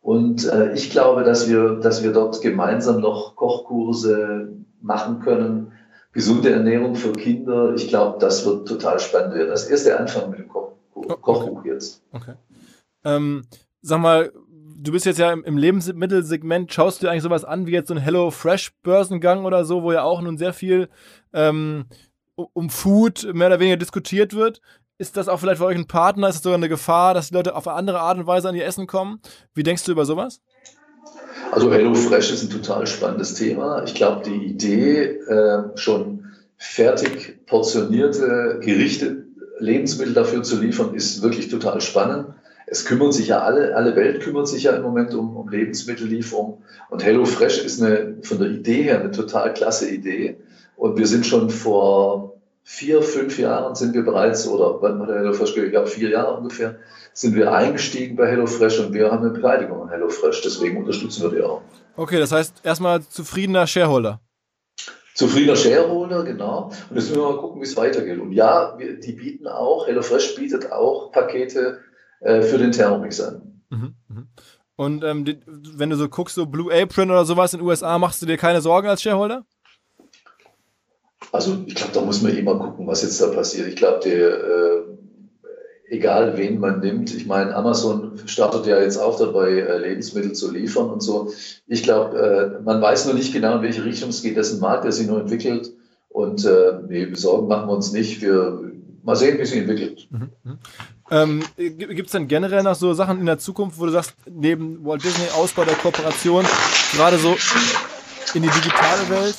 [0.00, 5.72] Und äh, ich glaube, dass wir, dass wir dort gemeinsam noch Kochkurse machen können,
[6.16, 9.50] gesunde Ernährung für Kinder, ich glaube, das wird total spannend werden.
[9.50, 11.72] Das erste Anfang mit dem Koch oh, Kochbuch okay.
[11.72, 12.02] jetzt.
[12.10, 12.32] Okay.
[13.04, 13.44] Ähm,
[13.82, 14.32] sag mal,
[14.78, 17.88] du bist jetzt ja im, im, Lebensmittelsegment, schaust du dir eigentlich sowas an wie jetzt
[17.88, 20.88] so ein Hello Fresh Börsengang oder so, wo ja auch nun sehr viel
[21.34, 21.84] ähm,
[22.34, 24.62] um Food mehr oder weniger diskutiert wird.
[24.96, 26.30] Ist das auch vielleicht für euch ein Partner?
[26.30, 28.54] Ist das sogar eine Gefahr, dass die Leute auf eine andere Art und Weise an
[28.54, 29.20] ihr Essen kommen?
[29.52, 30.40] Wie denkst du über sowas?
[31.52, 33.82] Also HelloFresh ist ein total spannendes Thema.
[33.84, 36.24] Ich glaube, die Idee, äh, schon
[36.58, 39.24] fertig portionierte Gerichte,
[39.58, 42.28] Lebensmittel dafür zu liefern, ist wirklich total spannend.
[42.66, 46.62] Es kümmern sich ja alle, alle Welt kümmert sich ja im Moment um, um Lebensmittellieferung.
[46.90, 50.36] Und HelloFresh ist eine, von der Idee her eine total klasse Idee.
[50.76, 52.34] Und wir sind schon vor
[52.64, 55.68] vier, fünf Jahren sind wir bereits, oder wann hat HelloFresh gehört?
[55.68, 56.76] Ich glaube, vier Jahre ungefähr,
[57.16, 60.42] sind wir eingestiegen bei HelloFresh und wir haben eine Beteiligung an HelloFresh.
[60.42, 61.62] Deswegen unterstützen wir die auch.
[61.96, 64.20] Okay, das heißt erstmal zufriedener Shareholder.
[65.14, 66.64] Zufriedener Shareholder, genau.
[66.64, 68.20] Und jetzt müssen wir mal gucken, wie es weitergeht.
[68.20, 71.78] Und ja, wir, die bieten auch, HelloFresh bietet auch Pakete
[72.20, 73.62] äh, für den Thermomix an.
[73.70, 74.28] Mhm, mhm.
[74.76, 77.98] Und ähm, die, wenn du so guckst, so Blue Apron oder sowas in den USA,
[77.98, 79.46] machst du dir keine Sorgen als Shareholder?
[81.32, 83.68] Also ich glaube, da muss man immer gucken, was jetzt da passiert.
[83.68, 85.05] Ich glaube, äh,
[85.88, 90.50] egal wen man nimmt, ich meine, Amazon startet ja jetzt auch dabei, äh, Lebensmittel zu
[90.50, 91.32] liefern und so.
[91.66, 94.36] Ich glaube, äh, man weiß nur nicht genau, in welche Richtung es geht.
[94.36, 95.72] Das ist ein Markt, der sich nur entwickelt.
[96.08, 98.20] Und äh, nee, Sorgen machen wir uns nicht.
[98.20, 98.72] Wir
[99.02, 100.08] mal sehen, wie es sich entwickelt.
[100.10, 100.30] Mhm.
[100.42, 100.58] mhm.
[101.08, 104.84] Ähm, Gibt es denn generell noch so Sachen in der Zukunft, wo du sagst, neben
[104.84, 106.44] Walt Disney Ausbau der Kooperation,
[106.96, 107.36] gerade so
[108.34, 109.36] in die digitale Welt,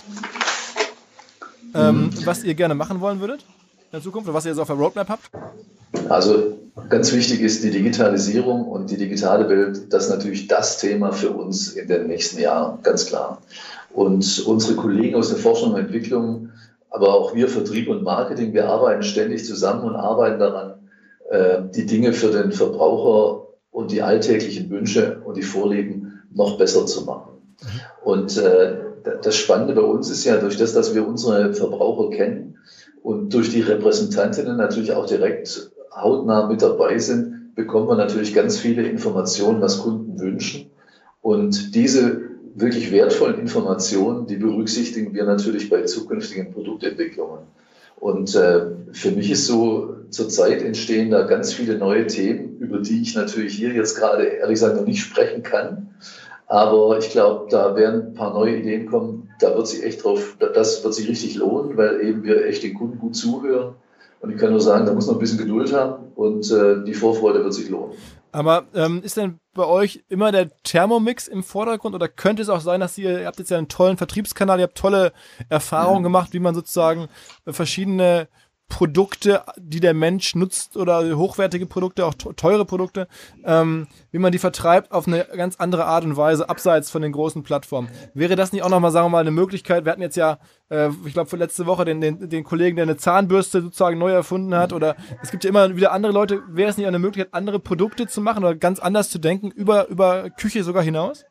[1.75, 2.25] ähm, mhm.
[2.25, 3.45] was ihr gerne machen wollen würdet
[3.87, 5.29] in der Zukunft was ihr so auf der Roadmap habt?
[6.09, 6.57] Also
[6.89, 11.31] ganz wichtig ist die Digitalisierung und die digitale Welt, das ist natürlich das Thema für
[11.31, 13.41] uns in den nächsten Jahren, ganz klar.
[13.93, 16.49] Und unsere Kollegen aus der Forschung und Entwicklung,
[16.89, 20.73] aber auch wir Vertrieb und Marketing, wir arbeiten ständig zusammen und arbeiten daran,
[21.29, 26.85] äh, die Dinge für den Verbraucher und die alltäglichen Wünsche und die Vorlieben noch besser
[26.85, 27.31] zu machen.
[27.61, 27.67] Mhm.
[28.03, 28.75] Und äh,
[29.21, 32.57] das Spannende bei uns ist ja durch das, dass wir unsere Verbraucher kennen
[33.07, 38.59] und durch die Repräsentantinnen natürlich auch direkt hautnah mit dabei sind, bekommen wir natürlich ganz
[38.59, 40.71] viele Informationen, was Kunden wünschen.
[41.21, 42.19] Und diese
[42.55, 47.45] wirklich wertvollen Informationen, die berücksichtigen wir natürlich bei zukünftigen Produktentwicklungen.
[47.95, 53.01] Und äh, für mich ist so, zurzeit entstehen da ganz viele neue Themen, über die
[53.01, 55.91] ich natürlich hier jetzt gerade ehrlich gesagt noch nicht sprechen kann.
[56.47, 59.26] Aber ich glaube, da werden ein paar neue Ideen kommen.
[59.39, 62.73] Da wird sich echt drauf, das wird sich richtig lohnen, weil eben wir echt den
[62.73, 63.75] Kunden gut zuhören.
[64.19, 66.95] Und ich kann nur sagen, da muss man ein bisschen Geduld haben und äh, die
[66.95, 67.93] Vorfreude wird sich lohnen.
[68.31, 72.61] Aber ähm, ist denn bei euch immer der Thermomix im Vordergrund oder könnte es auch
[72.61, 75.13] sein, dass ihr, ihr habt jetzt ja einen tollen Vertriebskanal, ihr habt tolle
[75.49, 76.05] Erfahrungen mhm.
[76.05, 77.07] gemacht, wie man sozusagen
[77.45, 78.27] verschiedene
[78.69, 83.07] Produkte, die der Mensch nutzt oder hochwertige Produkte, auch teure Produkte,
[83.45, 87.13] ähm, wie man die vertreibt auf eine ganz andere Art und Weise, abseits von den
[87.13, 87.89] großen Plattformen.
[88.13, 89.85] Wäre das nicht auch nochmal, sagen wir mal, eine Möglichkeit?
[89.85, 90.37] Wir hatten jetzt ja,
[90.69, 94.53] äh, ich glaube, letzte Woche den, den, den Kollegen, der eine Zahnbürste sozusagen neu erfunden
[94.53, 96.43] hat oder es gibt ja immer wieder andere Leute.
[96.49, 99.87] Wäre es nicht eine Möglichkeit, andere Produkte zu machen oder ganz anders zu denken, über,
[99.87, 101.25] über Küche sogar hinaus?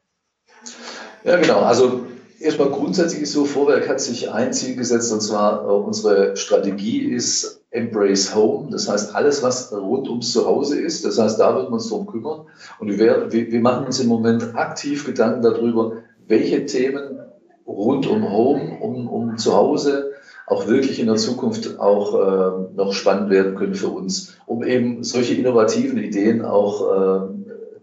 [1.22, 1.60] Ja, genau.
[1.60, 2.06] Also
[2.38, 7.00] Erstmal grundsätzlich ist so, Vorwerk hat sich ein Ziel gesetzt und zwar äh, unsere Strategie
[7.04, 8.70] ist Embrace Home.
[8.70, 12.06] Das heißt, alles, was rund ums Zuhause ist, das heißt, da wird man uns drum
[12.06, 12.46] kümmern.
[12.78, 17.20] Und wir, wir, wir machen uns im Moment aktiv Gedanken darüber, welche Themen
[17.66, 20.12] rund um Home, um, um zu Hause
[20.46, 25.02] auch wirklich in der Zukunft auch äh, noch spannend werden können für uns, um eben
[25.02, 27.34] solche innovativen Ideen auch äh,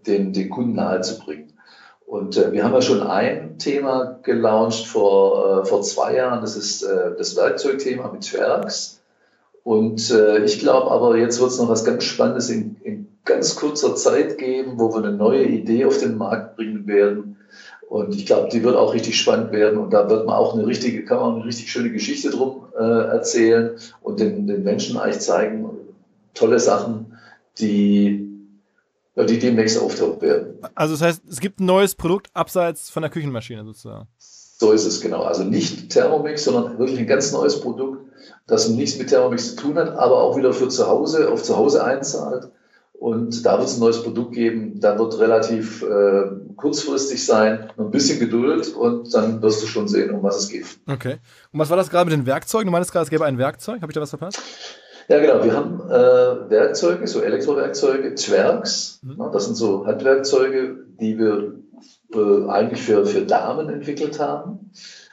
[0.06, 1.53] den, den Kunden nahezubringen.
[2.14, 6.56] Und äh, wir haben ja schon ein Thema gelauncht vor, äh, vor zwei Jahren, das
[6.56, 9.00] ist äh, das Werkzeugthema mit Twerks.
[9.64, 13.56] Und äh, ich glaube aber, jetzt wird es noch was ganz Spannendes in, in ganz
[13.56, 17.38] kurzer Zeit geben, wo wir eine neue Idee auf den Markt bringen werden.
[17.88, 19.80] Und ich glaube, die wird auch richtig spannend werden.
[19.80, 23.08] Und da wird man auch eine richtige, kann man eine richtig schöne Geschichte drum äh,
[23.08, 25.68] erzählen und den, den Menschen eigentlich zeigen,
[26.32, 27.18] tolle Sachen,
[27.58, 28.23] die,
[29.16, 30.58] die demnächst auftauchen werden.
[30.74, 34.08] Also das heißt, es gibt ein neues Produkt abseits von der Küchenmaschine sozusagen.
[34.18, 35.22] So ist es genau.
[35.22, 38.06] Also nicht Thermomix, sondern wirklich ein ganz neues Produkt,
[38.46, 41.56] das nichts mit Thermomix zu tun hat, aber auch wieder für zu Hause, auf zu
[41.56, 42.48] Hause einzahlt.
[42.92, 44.80] Und da wird es ein neues Produkt geben.
[44.80, 46.22] Da wird relativ äh,
[46.56, 50.66] kurzfristig sein, ein bisschen Geduld und dann wirst du schon sehen, um was es geht.
[50.88, 51.18] Okay.
[51.52, 52.66] Und was war das gerade mit den Werkzeugen?
[52.66, 53.82] Du meinst gerade, es gäbe ein Werkzeug.
[53.82, 54.40] Habe ich da was verpasst?
[55.08, 55.44] Ja, genau.
[55.44, 59.00] Wir haben äh, Werkzeuge, so Elektrowerkzeuge, Zwergs.
[59.02, 59.22] Mhm.
[59.32, 61.54] Das sind so Handwerkzeuge, die wir
[62.14, 64.70] äh, eigentlich für, für Damen entwickelt haben,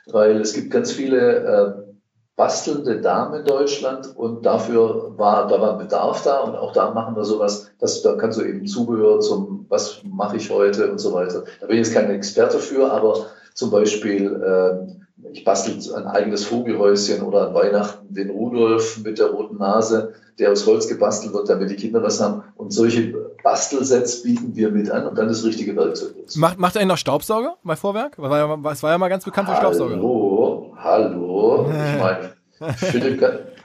[0.08, 1.92] weil es gibt ganz viele äh,
[2.36, 7.16] bastelnde Damen in Deutschland und dafür war, da war Bedarf da und auch da machen
[7.16, 11.14] wir sowas, dass, da kannst du eben Zubehör zum, was mache ich heute und so
[11.14, 11.44] weiter.
[11.60, 14.92] Da bin ich jetzt kein Experte für, aber zum Beispiel, äh,
[15.32, 20.52] ich bastel ein eigenes Vogelhäuschen oder an Weihnachten den Rudolf mit der roten Nase, der
[20.52, 22.44] aus Holz gebastelt wird, damit die Kinder was haben.
[22.56, 23.14] Und solche
[23.44, 26.16] Bastelsets bieten wir mit an und dann das richtige Werkzeug.
[26.36, 28.14] Macht, macht er noch Staubsauger bei Vorwerk?
[28.18, 29.96] Es war, ja, war ja mal ganz bekannt für Staubsauger.
[29.96, 31.66] Hallo, hallo.
[31.70, 32.02] Ich
[32.62, 33.24] meine, Philipp,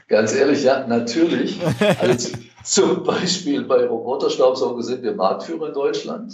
[0.09, 1.61] ganz ehrlich, ja, natürlich.
[2.01, 6.33] Also zum Beispiel bei Roboterstaubsauger sind wir Marktführer in Deutschland.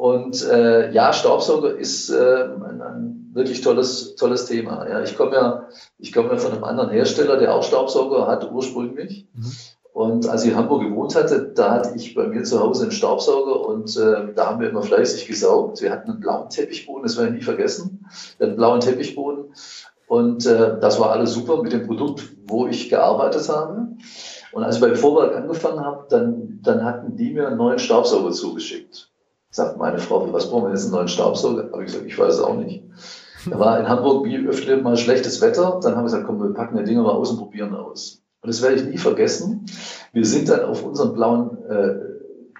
[0.00, 4.88] Und äh, ja, Staubsauger ist äh, ein, ein, wirklich tolles, tolles Thema.
[4.88, 8.50] Ja, ich komme ja, ich komme ja von einem anderen Hersteller, der auch Staubsauger hat
[8.50, 9.28] ursprünglich.
[9.34, 9.52] Mhm.
[9.92, 12.92] Und als ich in Hamburg gewohnt hatte, da hatte ich bei mir zu Hause einen
[12.92, 15.82] Staubsauger und äh, da haben wir immer fleißig gesaugt.
[15.82, 18.06] Wir hatten einen blauen Teppichboden, das werde ich nie vergessen.
[18.38, 19.52] Wir hatten einen blauen Teppichboden
[20.08, 23.88] und äh, das war alles super mit dem Produkt, wo ich gearbeitet habe.
[24.52, 28.30] Und als ich bei Vorwerk angefangen habe, dann, dann hatten die mir einen neuen Staubsauger
[28.30, 29.09] zugeschickt.
[29.50, 31.70] Sagt meine Frau, was brauchen wir jetzt einen neuen Staubsauger?
[31.72, 32.84] Habe ich gesagt, ich weiß es auch nicht.
[33.48, 35.80] Da war in Hamburg wie öfter mal schlechtes Wetter.
[35.82, 38.22] Dann haben wir gesagt, komm, wir packen die Dinger mal aus und probieren aus.
[38.42, 39.66] Und das werde ich nie vergessen.
[40.12, 41.94] Wir sind dann auf unserem blauen äh,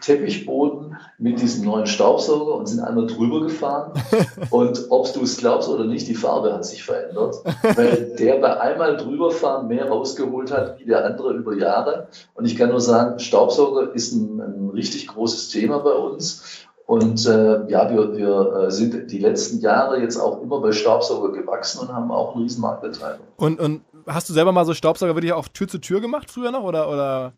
[0.00, 3.92] Teppichboden mit diesem neuen Staubsauger und sind einmal drüber gefahren.
[4.50, 7.36] Und ob du es glaubst oder nicht, die Farbe hat sich verändert,
[7.76, 12.08] weil der bei einmal drüberfahren mehr rausgeholt hat wie der andere über Jahre.
[12.34, 16.66] Und ich kann nur sagen, Staubsauger ist ein, ein richtig großes Thema bei uns.
[16.90, 21.30] Und äh, ja, wir, wir äh, sind die letzten Jahre jetzt auch immer bei Staubsauger
[21.30, 23.20] gewachsen und haben auch einen riesen Marktbetreiber.
[23.36, 26.50] Und, und hast du selber mal so Staubsauger wirklich auch Tür zu Tür gemacht früher
[26.50, 26.64] noch?
[26.64, 27.32] Oder, oder?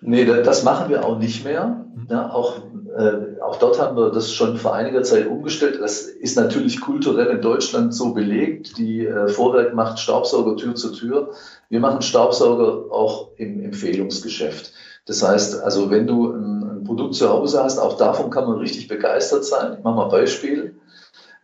[0.00, 1.86] Nee, das machen wir auch nicht mehr.
[1.94, 2.08] Mhm.
[2.10, 2.56] Ja, auch,
[2.98, 5.78] äh, auch dort haben wir das schon vor einiger Zeit umgestellt.
[5.80, 8.78] Das ist natürlich kulturell in Deutschland so belegt.
[8.78, 11.30] Die äh, Vorwerk macht Staubsauger Tür zu Tür.
[11.68, 14.72] Wir machen Staubsauger auch im Empfehlungsgeschäft.
[15.06, 16.32] Das heißt, also wenn du
[16.86, 19.76] Produkt zu Hause hast, auch davon kann man richtig begeistert sein.
[19.78, 20.74] Ich mache mal ein Beispiel.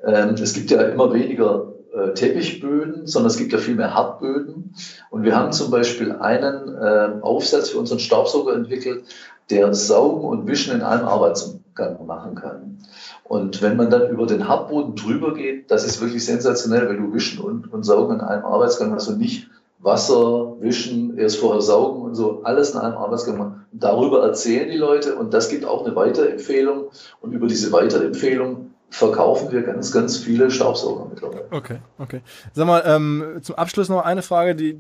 [0.05, 4.75] Ähm, es gibt ja immer weniger äh, Teppichböden, sondern es gibt ja viel mehr Hartböden.
[5.11, 9.05] Und wir haben zum Beispiel einen äh, Aufsatz für unseren Staubsauger entwickelt,
[9.51, 12.79] der Saugen und Wischen in einem Arbeitsgang machen kann.
[13.25, 17.15] Und wenn man dann über den Hartboden drüber geht, das ist wirklich sensationell, wenn du
[17.15, 19.49] Wischen und, und Saugen in einem Arbeitsgang hast und nicht
[19.83, 23.67] Wasser, Wischen, erst vorher saugen und so, alles in einem Arbeitsgang machen.
[23.73, 26.85] Darüber erzählen die Leute und das gibt auch eine Weiterempfehlung.
[27.21, 31.47] Und über diese Weiterempfehlung verkaufen wir ganz, ganz viele Staubsauger mittlerweile.
[31.51, 32.21] Okay, okay.
[32.53, 34.79] Sag mal, ähm, zum Abschluss noch eine Frage, die,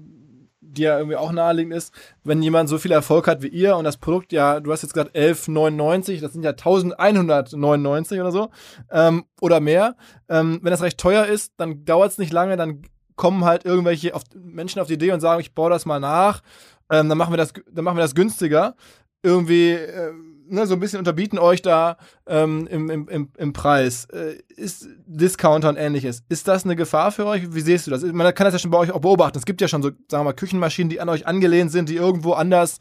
[0.60, 1.92] die ja irgendwie auch naheliegend ist.
[2.22, 4.94] Wenn jemand so viel Erfolg hat wie ihr und das Produkt ja, du hast jetzt
[4.94, 8.50] gerade 11,99, das sind ja 1199 oder so,
[8.90, 9.96] ähm, oder mehr.
[10.28, 12.82] Ähm, wenn das recht teuer ist, dann dauert es nicht lange, dann
[13.16, 16.42] kommen halt irgendwelche auf, Menschen auf die Idee und sagen, ich baue das mal nach,
[16.90, 18.74] ähm, dann, machen wir das, dann machen wir das günstiger.
[19.22, 20.12] Irgendwie äh,
[20.48, 21.96] ne, so ein bisschen unterbieten euch da
[22.26, 24.06] ähm, im, im, im, Preis.
[24.06, 26.22] Äh, ist Discounter und ähnliches.
[26.28, 27.54] Ist das eine Gefahr für euch?
[27.54, 28.02] Wie siehst du das?
[28.02, 29.38] Man kann das ja schon bei euch auch beobachten.
[29.38, 31.96] Es gibt ja schon so, sagen wir mal, Küchenmaschinen, die an euch angelehnt sind, die
[31.96, 32.78] irgendwo anders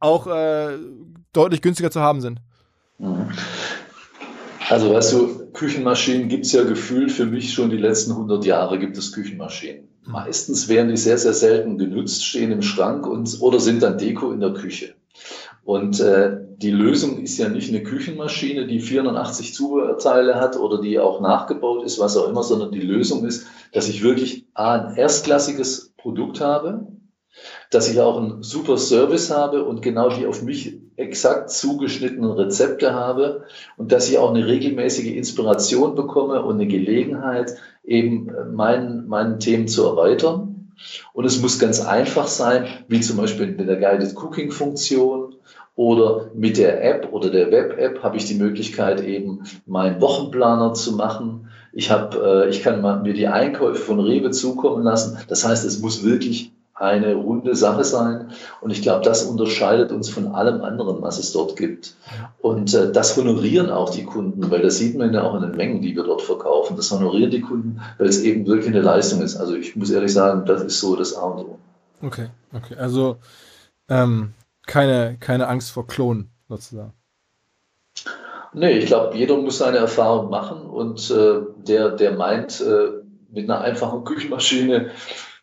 [0.00, 0.78] auch äh,
[1.32, 2.40] deutlich günstiger zu haben sind.
[4.68, 8.78] Also weißt du, Küchenmaschinen gibt es ja gefühlt für mich schon die letzten 100 Jahre
[8.78, 9.88] gibt es Küchenmaschinen.
[10.04, 14.32] Meistens werden die sehr, sehr selten genutzt, stehen im Schrank und, oder sind dann Deko
[14.32, 14.94] in der Küche.
[15.64, 20.98] Und äh, die Lösung ist ja nicht eine Küchenmaschine, die 480 Zubehörteile hat oder die
[20.98, 25.92] auch nachgebaut ist, was auch immer, sondern die Lösung ist, dass ich wirklich ein erstklassiges
[25.96, 26.86] Produkt habe,
[27.70, 32.94] dass ich auch einen super Service habe und genau die auf mich exakt zugeschnittenen Rezepte
[32.94, 33.44] habe
[33.76, 39.68] und dass ich auch eine regelmäßige Inspiration bekomme und eine Gelegenheit, eben meinen, meinen Themen
[39.68, 40.72] zu erweitern.
[41.12, 45.34] Und es muss ganz einfach sein, wie zum Beispiel mit der Guided Cooking Funktion
[45.74, 50.96] oder mit der App oder der Web-App habe ich die Möglichkeit, eben meinen Wochenplaner zu
[50.96, 51.48] machen.
[51.72, 55.18] Ich, habe, äh, ich kann mir die Einkäufe von Rewe zukommen lassen.
[55.28, 58.32] Das heißt, es muss wirklich eine runde Sache sein.
[58.60, 61.94] Und ich glaube, das unterscheidet uns von allem anderen, was es dort gibt.
[62.40, 65.56] Und äh, das honorieren auch die Kunden, weil das sieht man ja auch in den
[65.56, 66.76] Mengen, die wir dort verkaufen.
[66.76, 69.36] Das honorieren die Kunden, weil es eben wirklich eine Leistung ist.
[69.36, 71.58] Also ich muss ehrlich sagen, das ist so das A und O.
[72.02, 72.76] Okay, okay.
[72.76, 73.18] Also
[73.88, 74.32] ähm,
[74.66, 76.94] keine, keine Angst vor Klonen sozusagen.
[78.54, 83.48] Nee, ich glaube, jeder muss seine Erfahrung machen und äh, der, der meint, äh, mit
[83.48, 84.90] einer einfachen Küchenmaschine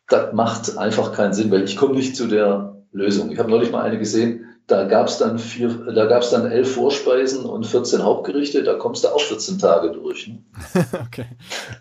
[0.10, 3.32] das macht einfach keinen Sinn, weil ich komme nicht zu der Lösung.
[3.32, 6.76] Ich habe neulich mal eine gesehen, da gab es dann vier, da gab dann elf
[6.76, 10.28] Vorspeisen und 14 Hauptgerichte, da kommst du auch 14 Tage durch.
[10.28, 10.44] Ne?
[11.08, 11.26] okay.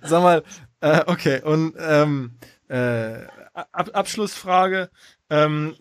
[0.03, 0.43] Sag mal,
[0.81, 2.33] äh, okay, und ähm,
[2.69, 3.27] äh,
[3.73, 4.89] Ab Abschlussfrage.
[5.31, 5.75] Ähm,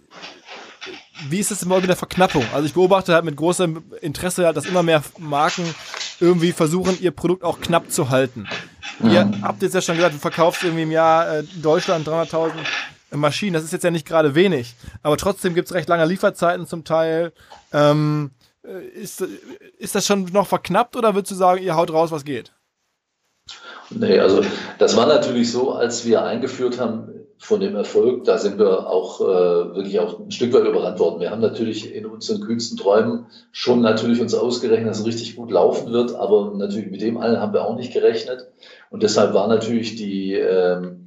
[1.29, 2.43] wie ist es immer mit der Verknappung?
[2.53, 5.63] Also ich beobachte halt mit großem Interesse, halt, dass immer mehr Marken
[6.19, 8.47] irgendwie versuchen, ihr Produkt auch knapp zu halten.
[8.99, 9.11] Mhm.
[9.11, 12.51] Ihr habt jetzt ja schon gesagt, du verkaufst irgendwie im Jahr äh, Deutschland 300.000
[13.11, 13.53] Maschinen.
[13.53, 14.75] Das ist jetzt ja nicht gerade wenig.
[15.03, 17.31] Aber trotzdem gibt es recht lange Lieferzeiten zum Teil.
[17.71, 18.31] Ähm,
[18.63, 19.21] äh, ist,
[19.77, 22.53] ist das schon noch verknappt oder würdest du sagen, ihr haut raus, was geht?
[23.89, 24.41] Nee, also
[24.79, 27.07] das war natürlich so, als wir eingeführt haben,
[27.39, 31.19] von dem Erfolg, da sind wir auch äh, wirklich auch ein Stück weit überrannt worden.
[31.19, 35.51] Wir haben natürlich in unseren kühnsten Träumen schon natürlich uns ausgerechnet, dass es richtig gut
[35.51, 38.47] laufen wird, aber natürlich mit dem allen haben wir auch nicht gerechnet.
[38.89, 41.05] Und deshalb war natürlich die, ähm,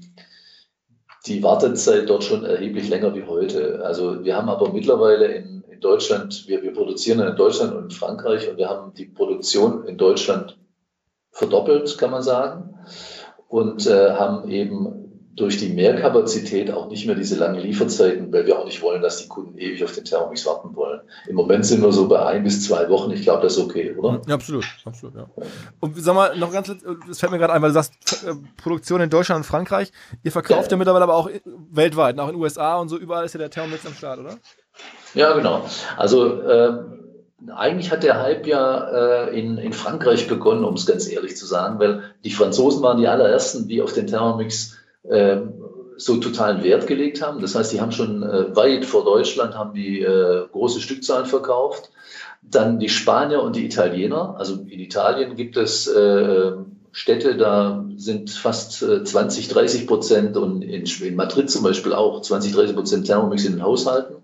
[1.26, 3.85] die Wartezeit dort schon erheblich länger wie heute.
[3.85, 7.91] Also wir haben aber mittlerweile in, in Deutschland, wir, wir produzieren in Deutschland und in
[7.91, 10.57] Frankreich und wir haben die Produktion in Deutschland
[11.33, 12.74] verdoppelt, kann man sagen.
[13.49, 15.10] Und äh, haben eben
[15.41, 19.18] durch die Mehrkapazität auch nicht mehr diese langen Lieferzeiten, weil wir auch nicht wollen, dass
[19.18, 21.01] die Kunden ewig auf den Thermomix warten wollen.
[21.26, 23.11] Im Moment sind wir so bei ein bis zwei Wochen.
[23.11, 24.20] Ich glaube, das ist okay, oder?
[24.26, 25.26] Ja, absolut, absolut, ja.
[25.80, 26.70] Und sag mal, noch ganz,
[27.11, 29.93] es fällt mir gerade ein, weil du sagst, äh, Produktion in Deutschland und Frankreich.
[30.22, 31.30] Ihr verkauft ja, ja mittlerweile aber auch
[31.70, 34.36] weltweit, auch in den USA und so, überall ist ja der Thermomix am Start, oder?
[35.14, 35.64] Ja, genau.
[35.97, 36.72] Also, äh,
[37.57, 41.47] eigentlich hat der Hype ja äh, in, in Frankreich begonnen, um es ganz ehrlich zu
[41.47, 44.80] sagen, weil die Franzosen waren die allerersten, die auf den Thermomix ähm,
[46.01, 47.41] so totalen Wert gelegt haben.
[47.41, 51.91] Das heißt, die haben schon äh, weit vor Deutschland haben die äh, große Stückzahlen verkauft.
[52.43, 54.37] Dann die Spanier und die Italiener.
[54.39, 56.53] Also in Italien gibt es äh,
[56.93, 62.53] Städte, da sind fast 20, 30 Prozent und in, in, Madrid zum Beispiel auch 20,
[62.53, 64.17] 30 Prozent Thermomix in den Haushalten.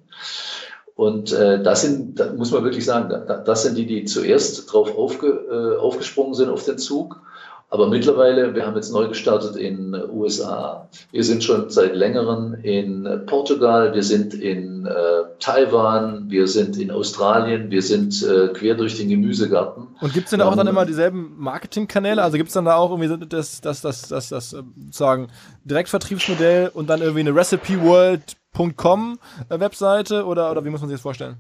[0.97, 4.73] Und äh, das sind, da muss man wirklich sagen, da, das sind die, die zuerst
[4.73, 7.21] drauf aufge, äh, aufgesprungen sind auf den Zug.
[7.69, 10.89] Aber mittlerweile, wir haben jetzt neu gestartet in USA.
[11.11, 14.93] Wir sind schon seit längerem in Portugal, wir sind in äh,
[15.41, 19.89] Taiwan, wir sind in Australien, wir sind äh, quer durch den Gemüsegarten.
[20.01, 22.23] Und gibt es denn auch dann immer dieselben Marketingkanäle?
[22.23, 25.27] Also gibt es dann da auch irgendwie das, das, das, das, das äh, sozusagen
[25.65, 31.03] Direktvertriebsmodell und dann irgendwie eine recipeworld.com äh, Webseite oder, oder wie muss man sich das
[31.03, 31.39] vorstellen?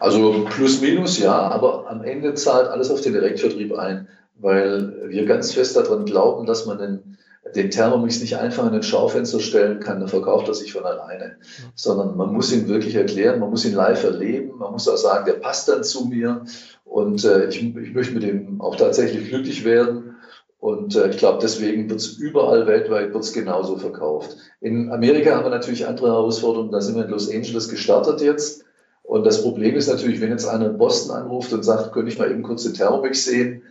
[0.00, 4.08] Also plus minus ja, aber am Ende zahlt alles auf den Direktvertrieb ein
[4.40, 7.18] weil wir ganz fest daran glauben, dass man den,
[7.54, 11.36] den Thermomix nicht einfach in ein Schaufenster stellen kann, dann verkauft er sich von alleine,
[11.38, 11.72] mhm.
[11.74, 15.26] sondern man muss ihn wirklich erklären, man muss ihn live erleben, man muss auch sagen,
[15.26, 16.44] der passt dann zu mir
[16.84, 20.16] und äh, ich, ich möchte mit dem auch tatsächlich glücklich werden.
[20.60, 24.36] Und äh, ich glaube, deswegen wird es überall weltweit wird's genauso verkauft.
[24.60, 26.72] In Amerika haben wir natürlich andere Herausforderungen.
[26.72, 28.64] Da sind wir in Los Angeles gestartet jetzt.
[29.04, 32.18] Und das Problem ist natürlich, wenn jetzt einer in Boston anruft und sagt, könnte ich
[32.18, 33.62] mal eben kurz den Thermomix sehen,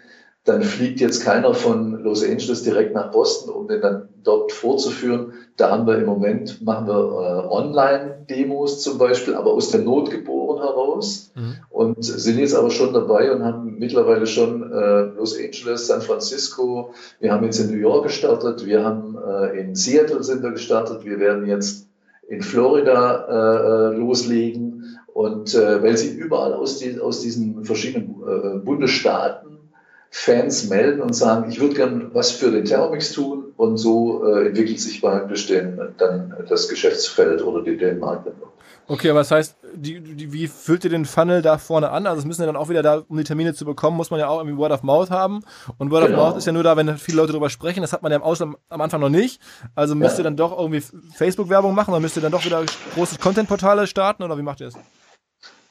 [0.48, 5.34] dann fliegt jetzt keiner von Los Angeles direkt nach Boston, um den dann dort vorzuführen.
[5.58, 10.10] Da haben wir im Moment, machen wir äh, Online-Demos zum Beispiel, aber aus der Not
[10.10, 11.32] geboren heraus.
[11.36, 11.56] Mhm.
[11.70, 16.94] und sind jetzt aber schon dabei und haben mittlerweile schon äh, Los Angeles, San Francisco,
[17.20, 21.04] wir haben jetzt in New York gestartet, wir haben äh, in Seattle sind wir gestartet,
[21.04, 21.88] wir werden jetzt
[22.28, 24.98] in Florida äh, äh loslegen.
[25.14, 29.57] Und äh, weil sie überall aus, die, aus diesen verschiedenen Bundesstaaten
[30.10, 34.48] Fans melden und sagen, ich würde gern was für den Thermomix tun und so äh,
[34.48, 38.28] entwickelt sich praktisch den, dann das Geschäftsfeld oder die, den Markt.
[38.90, 42.08] Okay, aber das heißt, die, die, wie füllt ihr den Funnel da vorne an?
[42.08, 44.20] Also es müssen ja dann auch wieder da, um die Termine zu bekommen, muss man
[44.20, 45.42] ja auch irgendwie Word of Mouth haben.
[45.78, 46.18] Und Word genau.
[46.18, 47.82] of Mouth ist ja nur da, wenn viele Leute darüber sprechen.
[47.82, 49.42] Das hat man ja im Ausland am Anfang noch nicht.
[49.76, 50.22] Also müsst ja.
[50.22, 50.82] ihr dann doch irgendwie
[51.16, 52.64] Facebook-Werbung machen oder müsst ihr dann doch wieder
[52.96, 54.76] große Content-Portale starten oder wie macht ihr das?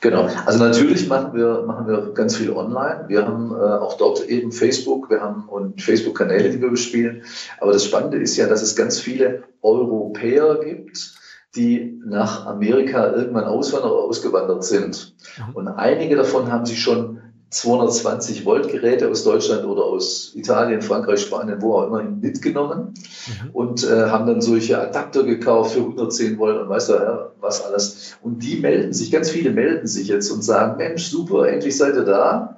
[0.01, 3.05] Genau, also natürlich machen wir, machen wir ganz viel online.
[3.09, 7.23] Wir haben äh, auch dort eben Facebook, wir haben und Facebook-Kanäle, die wir bespielen.
[7.61, 11.15] Aber das Spannende ist ja, dass es ganz viele Europäer gibt,
[11.57, 15.15] die nach Amerika irgendwann auswandert oder ausgewandert sind.
[15.39, 15.55] Mhm.
[15.55, 17.16] Und einige davon haben sich schon
[17.57, 22.93] 220 Volt Geräte aus Deutschland oder aus Italien, Frankreich, Spanien, wo auch immer mitgenommen
[23.27, 23.51] mhm.
[23.55, 27.65] und äh, haben dann solche Adapter gekauft für 110 Volt und weißt du ja, was
[27.65, 28.17] alles.
[28.23, 31.95] Und die melden sich, ganz viele melden sich jetzt und sagen, Mensch, super, endlich seid
[31.95, 32.57] ihr da.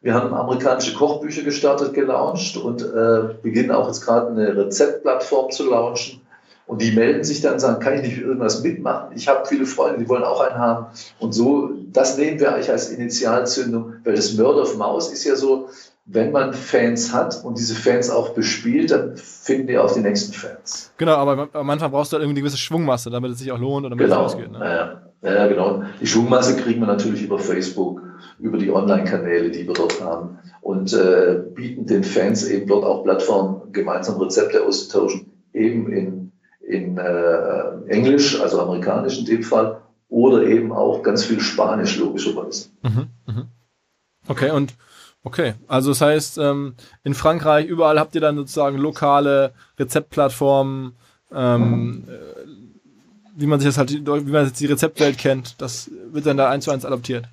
[0.00, 5.68] Wir haben amerikanische Kochbücher gestartet, gelauncht und äh, beginnen auch jetzt gerade eine Rezeptplattform zu
[5.68, 6.22] launchen
[6.68, 9.16] und die melden sich dann und sagen, kann ich nicht irgendwas mitmachen?
[9.16, 10.86] Ich habe viele Freunde, die wollen auch einen haben.
[11.18, 15.34] Und so, das nehmen wir eigentlich als Initialzündung, weil das Murder of Mouse ist ja
[15.34, 15.70] so,
[16.04, 20.34] wenn man Fans hat und diese Fans auch bespielt, dann finden die auch die nächsten
[20.34, 20.92] Fans.
[20.98, 23.58] Genau, aber am Anfang brauchst du halt irgendwie eine gewisse Schwungmasse, damit es sich auch
[23.58, 24.26] lohnt oder damit genau.
[24.26, 24.52] es ausgeht.
[24.52, 25.02] Ne?
[25.22, 25.84] Ja, ja, genau.
[26.02, 28.02] Die Schwungmasse kriegen wir natürlich über Facebook,
[28.38, 33.04] über die Online-Kanäle, die wir dort haben und äh, bieten den Fans eben dort auch
[33.04, 36.27] Plattformen, gemeinsam Rezepte auszutauschen, eben in
[36.68, 42.68] in äh, Englisch, also amerikanisch in dem Fall, oder eben auch ganz viel Spanisch, logischerweise.
[42.82, 43.46] Mhm, mh.
[44.28, 44.74] Okay, und
[45.24, 50.92] okay, also das heißt, ähm, in Frankreich, überall habt ihr dann sozusagen lokale Rezeptplattformen,
[51.32, 52.04] ähm, mhm.
[53.36, 56.50] wie man sich das halt, wie man jetzt die Rezeptwelt kennt, das wird dann da
[56.50, 57.24] eins zu eins adaptiert.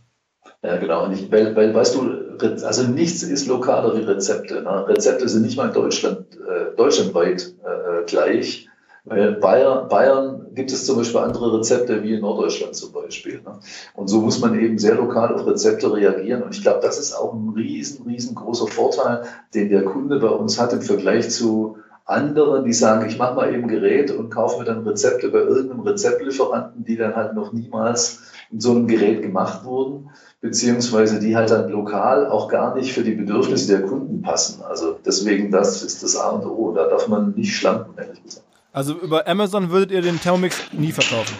[0.63, 1.05] Ja, genau.
[1.05, 4.61] Und ich, weil, weil, weißt du, also nichts ist lokaler wie Rezepte.
[4.63, 4.87] Ne?
[4.87, 8.67] Rezepte sind nicht mal in Deutschland, äh, deutschlandweit äh, gleich.
[9.05, 13.35] Weil Bayern, Bayern gibt es zum Beispiel andere Rezepte wie in Norddeutschland zum Beispiel.
[13.35, 13.59] Ne?
[13.93, 16.41] Und so muss man eben sehr lokal auf Rezepte reagieren.
[16.41, 20.59] Und ich glaube, das ist auch ein riesen, riesengroßer Vorteil, den der Kunde bei uns
[20.59, 24.65] hat im Vergleich zu anderen, die sagen, ich mache mal eben Gerät und kaufe mir
[24.65, 29.65] dann Rezepte bei irgendeinem Rezeptlieferanten, die dann halt noch niemals in so einem Gerät gemacht
[29.65, 30.09] wurden,
[30.41, 34.63] beziehungsweise die halt dann lokal auch gar nicht für die Bedürfnisse der Kunden passen.
[34.63, 36.73] Also deswegen, das ist das A und O.
[36.73, 38.44] Da darf man nicht schlanken, ehrlich gesagt.
[38.75, 41.33] Also über Amazon würdet ihr den Thermomix nie verkaufen?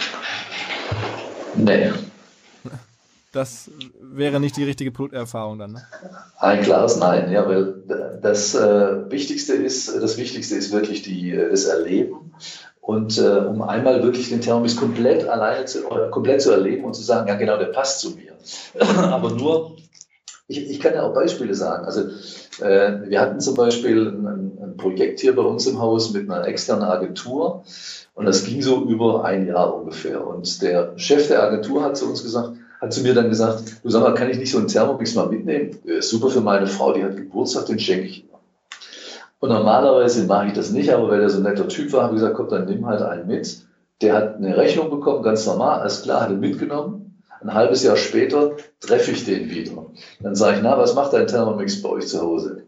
[1.58, 1.92] Nee.
[3.34, 3.70] Das
[4.00, 5.86] wäre nicht die richtige Produkterfahrung dann, ne?
[6.40, 7.84] Ein klares Nein, ja, weil
[8.22, 12.34] das äh, Wichtigste ist, das Wichtigste ist wirklich die, äh, das Erleben.
[12.80, 16.94] Und äh, um einmal wirklich den Thermomix komplett alleine zu, oder komplett zu erleben und
[16.94, 18.32] zu sagen, ja genau, der passt zu mir.
[19.12, 19.76] Aber nur,
[20.48, 21.84] ich, ich kann ja auch Beispiele sagen.
[21.84, 22.04] Also
[22.60, 26.84] wir hatten zum Beispiel ein, ein, Projekt hier bei uns im Haus mit einer externen
[26.84, 27.64] Agentur
[28.14, 30.26] und das ging so über ein Jahr ungefähr.
[30.26, 32.52] Und der Chef der Agentur hat zu uns gesagt,
[32.82, 35.28] hat zu mir dann gesagt, du sag mal, kann ich nicht so einen Thermomix mal
[35.28, 35.78] mitnehmen?
[36.02, 38.36] super für meine Frau, die hat Geburtstag, den schenke ich ihr.
[39.40, 42.16] Und normalerweise mache ich das nicht, aber weil er so ein netter Typ war, habe
[42.16, 43.66] ich gesagt, komm, dann nimm halt einen mit.
[44.02, 47.05] Der hat eine Rechnung bekommen, ganz normal, alles klar, hat er mitgenommen.
[47.46, 49.86] Ein halbes Jahr später treffe ich den wieder.
[50.20, 52.66] Dann sage ich, na, was macht dein Thermomix bei euch zu Hause?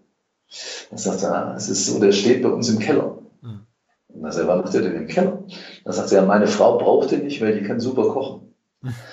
[0.92, 3.18] Dann sagt er, ah, es ist so, der steht bei uns im Keller.
[3.42, 3.62] Mhm.
[4.10, 5.44] Und dann sagt er, was macht der denn im Keller?
[5.84, 8.54] Dann sagt er, ja, meine Frau braucht den nicht, weil die kann super kochen.
[8.82, 8.94] Mhm.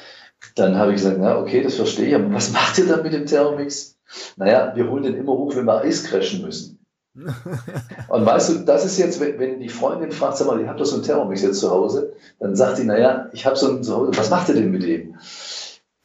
[0.57, 3.15] Dann habe ich gesagt, na, okay, das verstehe ich, aber was macht ihr dann mit
[3.15, 3.99] dem Thermomix?
[4.37, 6.84] Naja, wir holen den immer hoch, wenn wir Eis crashen müssen.
[7.15, 10.85] Und weißt du, das ist jetzt, wenn die Freundin fragt, sag mal, ihr habt doch
[10.85, 13.95] so einen Thermomix jetzt zu Hause, dann sagt die, naja, ich habe so einen zu
[13.95, 15.17] Hause, was macht ihr denn mit dem?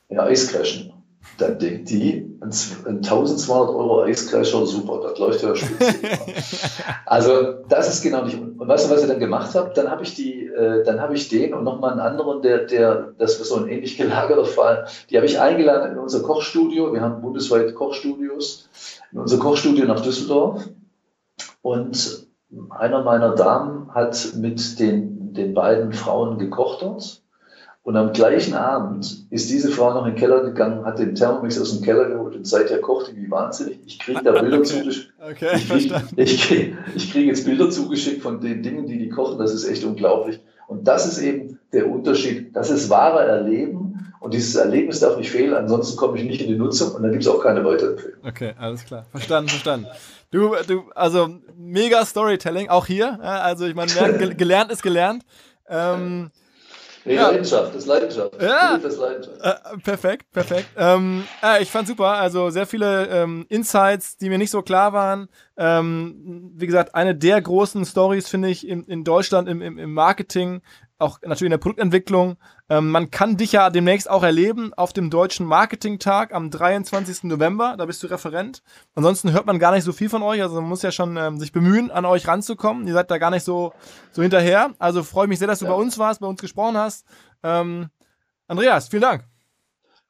[0.10, 0.94] Ja, Eiscrashen.
[1.40, 2.52] Dann denkt die, ein
[2.98, 5.96] 1200 Euro Eiscrasher, super, das läuft ja spitze.
[7.06, 8.38] also das ist genau nicht.
[8.38, 9.72] Und weißt du, was ich dann gemacht habe?
[9.74, 13.14] Dann habe ich die, äh, dann habe ich den und nochmal einen anderen, der, der,
[13.18, 16.94] das war so ein ähnlich gelagerter Fall, die habe ich eingeladen in unser Kochstudio.
[16.94, 18.70] Wir haben bundesweit Kochstudios.
[19.12, 20.68] In unser Kochstudio nach Düsseldorf.
[21.62, 22.28] Und
[22.70, 27.22] einer meiner Damen hat mit den, den beiden Frauen gekocht dort.
[27.82, 31.60] Und am gleichen Abend ist diese Frau noch in den Keller gegangen, hat den Thermomix
[31.60, 33.80] aus dem Keller geholt und seither kocht die wie wahnsinnig.
[33.86, 34.66] Ich kriege da Bilder okay.
[34.66, 35.14] zugeschickt.
[35.20, 39.40] Okay, ich kriege krieg, ich krieg jetzt Bilder zugeschickt von den Dingen, die die kochen.
[39.40, 40.40] Das ist echt unglaublich.
[40.68, 42.56] Und das ist eben der Unterschied.
[42.56, 43.79] Das ist wahre Erleben.
[44.20, 47.12] Und dieses Erlebnis darf nicht fehlen, ansonsten komme ich nicht in die Nutzung und dann
[47.12, 48.20] gibt es auch keine Weiterempfehlung.
[48.26, 49.06] Okay, alles klar.
[49.12, 49.88] Verstanden, verstanden.
[50.32, 53.20] Du, du, also mega Storytelling, auch hier.
[53.22, 53.92] Also ich meine,
[54.36, 55.24] gelernt ist gelernt.
[55.68, 56.32] Ähm,
[57.06, 57.30] Nee, ja.
[57.30, 58.42] Leidenschaft, das ist Leidenschaft.
[58.42, 58.78] Ja.
[58.78, 59.42] Das Leidenschaft.
[59.42, 60.68] Äh, perfekt, perfekt.
[60.78, 62.10] Ähm, äh, ich fand super.
[62.10, 65.30] Also sehr viele ähm, Insights, die mir nicht so klar waren.
[65.58, 69.94] Ähm, wie gesagt, eine der großen Stories finde ich in, in Deutschland im, im, im
[69.94, 70.62] Marketing
[71.00, 72.38] auch natürlich in der Produktentwicklung.
[72.70, 77.24] Ähm, man kann dich ja demnächst auch erleben auf dem Deutschen Marketing-Tag am 23.
[77.24, 77.76] November.
[77.78, 78.62] Da bist du Referent.
[78.96, 80.42] Ansonsten hört man gar nicht so viel von euch.
[80.42, 82.86] Also man muss ja schon ähm, sich bemühen, an euch ranzukommen.
[82.86, 83.74] Ihr seid da gar nicht so,
[84.12, 84.72] so hinterher.
[84.78, 85.72] Also freue mich sehr, dass du ja.
[85.72, 87.06] bei uns warst, bei uns gesprochen hast.
[87.44, 87.90] Ähm,
[88.48, 89.24] Andreas, vielen Dank.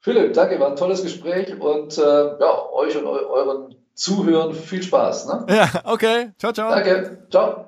[0.01, 4.81] Philipp, danke, war ein tolles Gespräch und äh, ja, euch und eu euren Zuhören viel
[4.81, 5.27] Spaß.
[5.27, 5.45] Ne?
[5.49, 6.31] Ja, okay.
[6.37, 6.69] Ciao, ciao.
[6.69, 7.27] Danke.
[7.29, 7.65] Ciao.